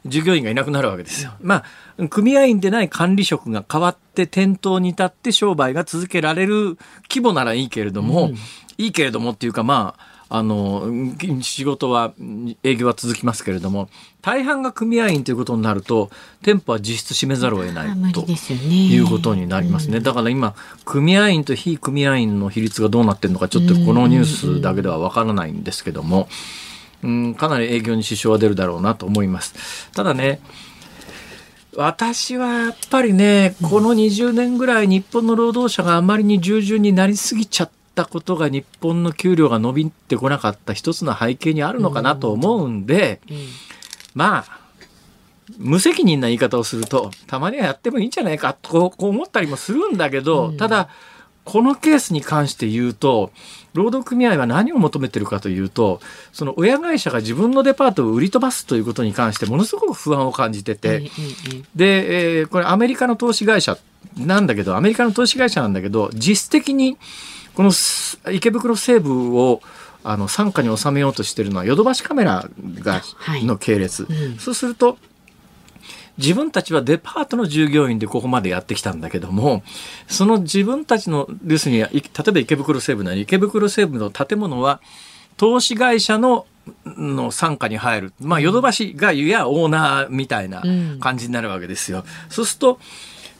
[0.06, 1.32] 従業員がいなくなるわけですよ。
[1.40, 1.64] ま
[1.98, 6.78] あ組合員でない管理職が変わって店頭に立って商売が続けられる
[7.10, 8.34] 規模ならいいけれども、うん、
[8.78, 10.90] いいけれどもっていうかまああの
[11.42, 12.14] 仕事は
[12.62, 13.90] 営業は続きますけれども
[14.22, 16.08] 大半が組合員ということになると
[16.42, 20.54] 店舗は実質閉めざるを得ないということになりますね、だから今
[20.86, 26.28] 組合員と非組合員の比率がどうなってるのかちょっとこのニュースだけではわからないんですけども、
[27.02, 29.90] うん、かなり営業に支障は出るだろうなと思います。
[29.92, 30.40] ただね
[31.76, 43.42] 私はやっぱりねこの20年ぐらい日本の労働者があまりに従順になりすぎちゃってったことが日本の給料が伸びてこなかった一つの背景にあるのかなと思うんで、うんうん、
[44.14, 44.62] まあ
[45.58, 50.88] 無責任な言い方をするとたまにはやってもいいんじゃないかとこう思ったりもするんだけど、うん、ただ
[51.44, 53.32] このケースに関して言うと
[53.74, 56.00] 労働組合は何を求めてるかというと
[56.32, 61.10] その親会社が自分のデパートを売り飛ばすということに関してものすごく不安を感じてて、
[61.74, 63.76] で、えー、これアメリカの投資会社
[64.16, 66.96] なんだけどアメリカの投資会社なんだけど実質的に
[67.54, 67.72] この
[68.32, 69.60] 池袋西部を
[70.04, 72.48] あの傘下に収めようとしているのはヨドバシカメラ
[72.80, 73.02] が
[73.44, 74.98] の系列、はいうん、そうすると
[76.18, 79.62] 自分たちはデパートの従業員でここまでやってきたんだけども
[80.08, 84.80] その自分たちの要するに例えば池袋西部なり池袋西部の建物は
[85.36, 86.46] 投資会社の
[86.84, 90.62] の傘下に入る、まあ、ヨドバシがゆやオーナーみたいな
[91.00, 91.98] 感じになるわけですよ。
[91.98, 92.78] うん、そうすると、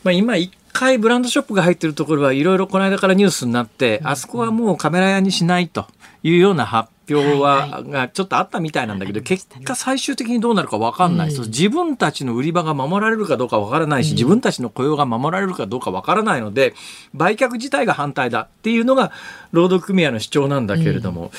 [0.03, 5.87] まあ、今一回ブランドショップが入ってるところはいろいろこの間からニュースになって、あそこはもうカメラ屋にしないと
[6.23, 16.75] いうような発表は、がちょっとあったみたいなんだけど、結果最終的にどうなるか分かんない、自分たちの売り場が守られるかどうか分からないし、自分たちの雇用が守られるかどうか分からないので
[17.15, 19.13] 売却自体が反対だっていうのが
[19.51, 21.31] 労働組合の主張なんだけれども、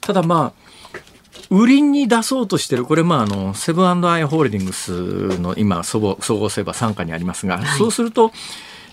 [0.00, 0.69] ただまあ
[1.50, 8.32] 売りに出そうとしてるこれまああのセブンアイ・ホールディングスの今総合総合セバ傘下にありますが、はい、そうすると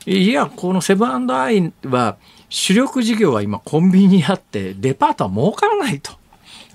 [0.06, 2.18] いやこのセブンアイは
[2.50, 6.14] 主力事業は今コンビニにあってデパートは儲からないと。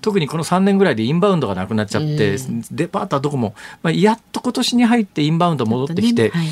[0.02, 2.36] 特にこの3年ぐらいでインバウンドがなくなっちゃって、
[2.72, 3.54] デパートはどこも、
[3.84, 6.46] まあ、やっと今年に入ってインバウンド戻ってきて、ねはい、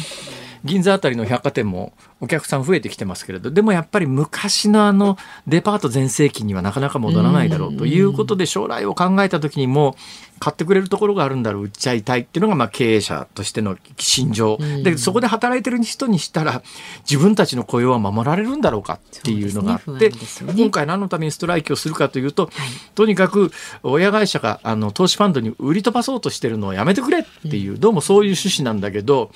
[0.65, 9.97] 銀座あたりの百貨店もお客さん増えてきてますけれどでもやっぱり昔のあのデパート全盛期にはなかなか戻らないだろうということで将来を考えた時にも
[10.39, 11.65] 買ってくれるところがあるんだろう。
[11.65, 16.63] 売っちゃいたいっていうのがまあ経営者としての心情でそこで働いてる人にしたら
[17.09, 22.53] 自分たちの雇用は守られるんだろうかっていうのがあって、ねね、今回何のためにストライキをするかというと、はい、
[22.95, 23.53] とにかく
[23.83, 29.31] 親会社があの投資ファンドに売り飛ばそうとしてるのをやめてくれっていう、どうもそういう趣旨なんだけど。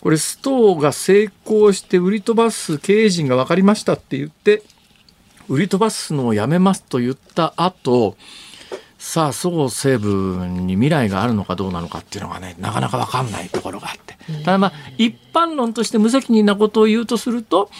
[0.00, 4.62] これストーが成功して売り飛ばす経営陣が分かりましたって言って
[5.48, 8.16] 売り飛ばすのをやめますと言った後
[8.98, 14.16] さあそごう・西武に未来があるのかどうなのかっていうのがねなかなか分かんないところがあって。
[14.44, 17.70] ただまあ一般論として無責任なことを言うとすると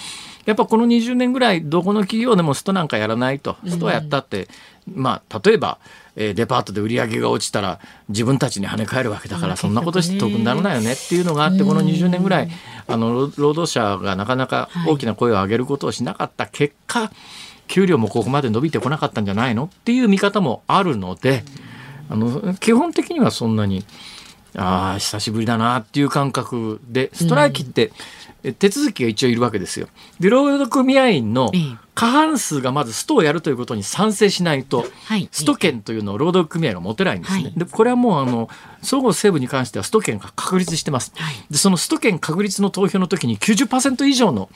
[0.44, 4.48] やっぱこの20年ぐらいどこの企業でもストなんかやらないとストはやったって
[4.86, 5.78] まあ例えば
[6.16, 12.48] えー、デパートで売り上げが落ちたら自分たちに跳ね返るわけだからそんなことして得にならないよねっていうのがあってこの20年ぐらい
[12.88, 17.12] あの労働者がなかなか大きな声を上げることをしなかった結果
[17.68, 21.44] 給料もここまで伸びてこなかったんじゃないのっていう見方もあるので
[22.08, 23.84] あの基本的にはそんなに。
[24.56, 27.92] ああ久しぶりだなっていう感覚でストライキって、
[28.42, 29.88] え手続きが一応いるわけですよ。
[30.18, 37.42] で労働組合員のええ過半数がまずストをやるということに賛成しないと、はいスト権というのを労働組合が持てないんですね。
[37.44, 38.48] はいでこれはもうあの
[38.82, 41.12] 総合西部に関してはスト権が確立してます。
[41.16, 44.50] はいでそのスト権確立の投票の時に90%以上の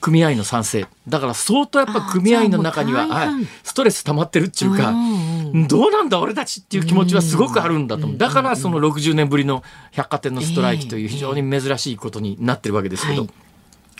[0.00, 0.86] 組合員の賛成。
[1.08, 3.28] だから相当やっぱ組合員の中には、はい、
[3.62, 8.18] ストレス溜まってるっていうか、うんどうなんだ俺たちっていう気持ちはすごくあるんだと思う。
[8.18, 13.30] だからその60年ぶりの百貨店のストライキという非常に珍しいことになってるわけですけど、はい。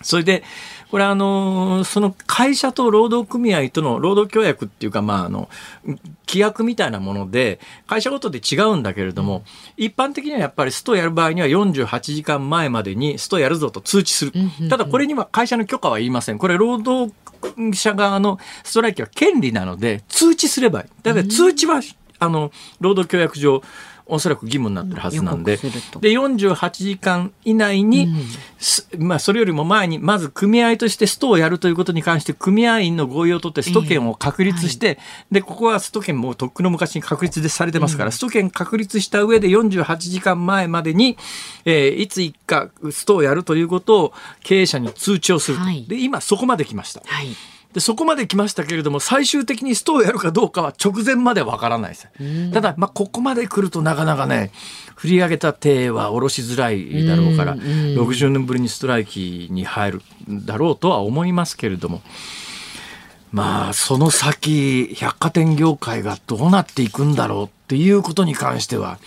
[0.03, 0.44] それで
[0.91, 5.49] これあのその会社と労働組合との労働協約っていうかまああの
[6.26, 9.45] 規約みたいなもので会社ごとで違うんだけれども
[9.76, 14.32] 一般的にはやっぱりストやる場合には48時間前までにストやるぞと通知する。
[14.68, 16.38] ただこれには会社の許可はいりません。
[16.38, 17.12] これ労働
[17.72, 20.88] 者側のストライキは権利なので通知すればいい。
[21.03, 21.80] だから通知は
[22.18, 23.62] あの労働協約上
[24.11, 25.56] おそらく義務になってるはずなんで。
[25.56, 25.61] で
[26.11, 28.08] 48時間以内に、
[28.58, 34.98] すまあ、それよりも前にまず組合としてストをやるということに関して組合員の合意を取ってスト権を確立して、
[35.30, 41.16] でここはスト権もとっくの昔に確立でされてますから、スト権確立した上で48時間前までに、
[41.64, 45.84] えーいつ一かストをやるということを経営者に通知をすると、はい。
[45.86, 47.02] で今そこまで来ました。
[47.04, 47.28] はい
[47.72, 52.08] でそこまで来ましたけれども最終的にストをやるかどうかは直前までわからないです。
[52.52, 54.50] ただ、まあ、ここまで来るとなかなかね
[54.96, 62.02] 振り上げた手は下ろしづらいだろうから、60年ぶりにストライキに入るんだろうとは思いますけれども
[63.32, 68.98] まあその先百貨店業界がどうなっていくんだろうっていうことに関しては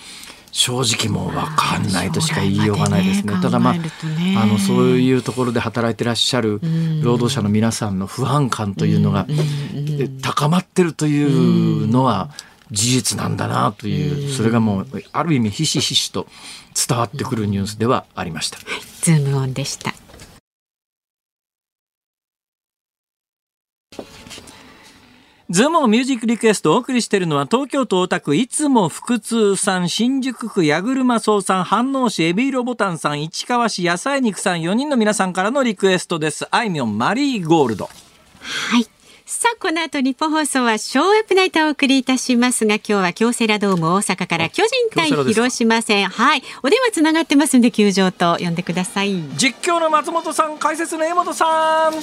[0.54, 3.34] 正直もう分かんないとしか言いようがないですね。
[3.34, 3.42] ね。
[3.42, 6.62] ただまああのそういうところで働いてらっしゃる
[7.02, 12.30] 労働者の皆さんの不安感というのがえ高まってるというのは
[12.70, 16.28] 事実なんだなというそれがもうある意味ひしひしと
[16.88, 18.60] 伝わってくるニュースではありました。
[19.02, 19.94] ズームオンでした
[25.54, 38.93] ズームのミュージックリクエストをお送りしているのは東京都大田区いつも腹痛さん新宿区矢車荘さん飯能市エビーロボタンさん市川市野菜肉さん4人の皆さんからのリクエストですあいみょんマリーゴールドはい。
[39.36, 46.08] さあ、この後日本放送はショーアップナイトをお送りいたしますが、今日は京セラドーム大阪から巨人対広島戦。
[46.08, 46.44] はい。
[46.62, 49.12] お電話つながってますんで、球場と呼んでください。
[49.36, 52.02] 実況の松本さん解説の江本さんよ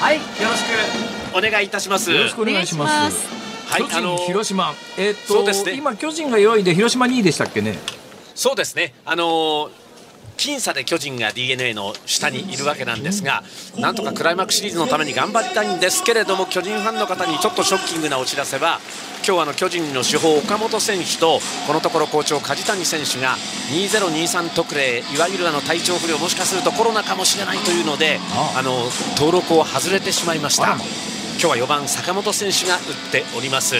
[0.00, 2.10] はい、よろしくお願いいたします。
[2.10, 3.28] ろしくお願いします
[3.68, 7.78] はい巨人、あの広島えっとそうですね今巨人が4位で広島2位でしたっけね？
[8.34, 8.94] そうですね。
[9.04, 9.70] あの
[10.36, 13.42] 僅差で巨人が DNA の下にいるわけなんですが、
[13.76, 18.80] なんとかクライマックスシリーズのために頑張りたいんですけれども、巨人ファンの方にちょっとショッキングなお知らせは、
[19.26, 23.36] 今日あの巨人の主砲、岡本選手と、このところ好調、梶谷選手が
[23.70, 28.20] 2023特例、いわゆるあの体調不良、もしかするとコロナかもしれないというので、
[28.56, 30.76] あの登録を外れてしまいました。
[31.38, 33.76] 今日は4番、坂本選手が打っております。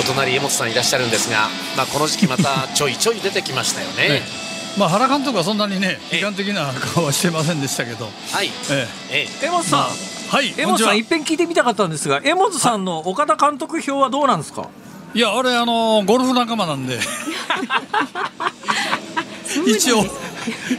[0.00, 4.22] お隣江本さんいらっしゃるんですが、まあ、この時期またちょいちょい出てきましたよね。
[4.76, 6.20] まあ、原監督はそんなにね、ええ。
[6.20, 9.28] 悲観的な顔はしてませんでしたけど、はい、ええ。
[9.42, 14.66] え江本さん、え、はい、江本さん一遍聞いてみたかったんですが江本さんの岡田監督票はどうなんですか？
[15.14, 16.98] いや、あれ、あのゴルフ仲間なんで、
[19.64, 20.04] 一応、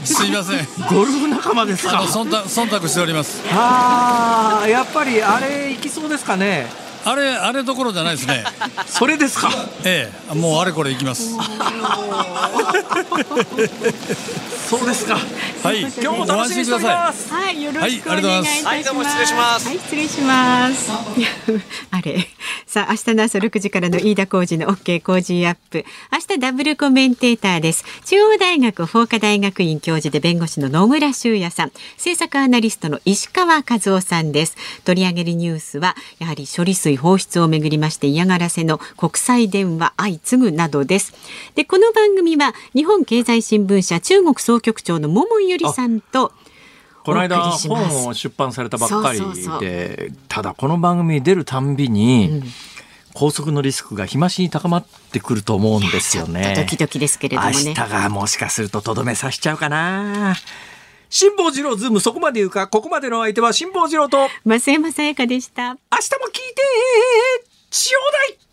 [0.04, 2.00] すいません、ゴルフ仲間ですか？
[2.02, 3.42] 忖度忖度しております。
[3.54, 6.68] ああやっぱりあれ行きそうですかね？
[7.06, 8.44] あれ、あれどころじゃないですね、
[8.88, 9.50] それですか？
[9.84, 11.36] ええ、もうあれこれ行きます。
[14.70, 15.16] そうですか
[15.64, 18.66] はい、今日も楽しみにしておりますはい、よろしくお願いいたします。
[18.66, 20.92] はいどうも失礼しますはい、失礼します。
[21.92, 22.28] あれ、
[22.66, 25.86] さあ、明日の朝6時からの飯田浩二の OK 工事アップ。
[26.12, 27.86] 明日ダブルコメンテーターです。
[28.06, 34.56] 中央大学法科大学院教授で弁護士の野村修也さん、政策アナリストの石川和夫さんです。
[34.84, 41.14] 取り上げるニュースは、やはり処理水放出をめぐりまして嫌がらせの国際電話相次ぐなどです。
[41.56, 46.32] で、この番組は日本経済新聞社中国総局長の桃井ゆりさんと、
[47.04, 49.22] この間本を出版されたばっかり
[49.60, 52.42] でただこの番組に出るたんびに、
[53.14, 57.76] 拘束のリスクが日増しに高まってくると思うんですよねとドキドキですけれども明ね日。
[57.76, 60.36] がもしかするととどめさしちゃうかな
[61.18, 65.70] 辛坊治郎ズームそこまで言うか、ここまでの相手は辛坊治郎と、増山さやかでした。
[65.70, 66.62] 明日も聞いて、
[67.72, 67.92] 千
[68.28, 68.45] 代い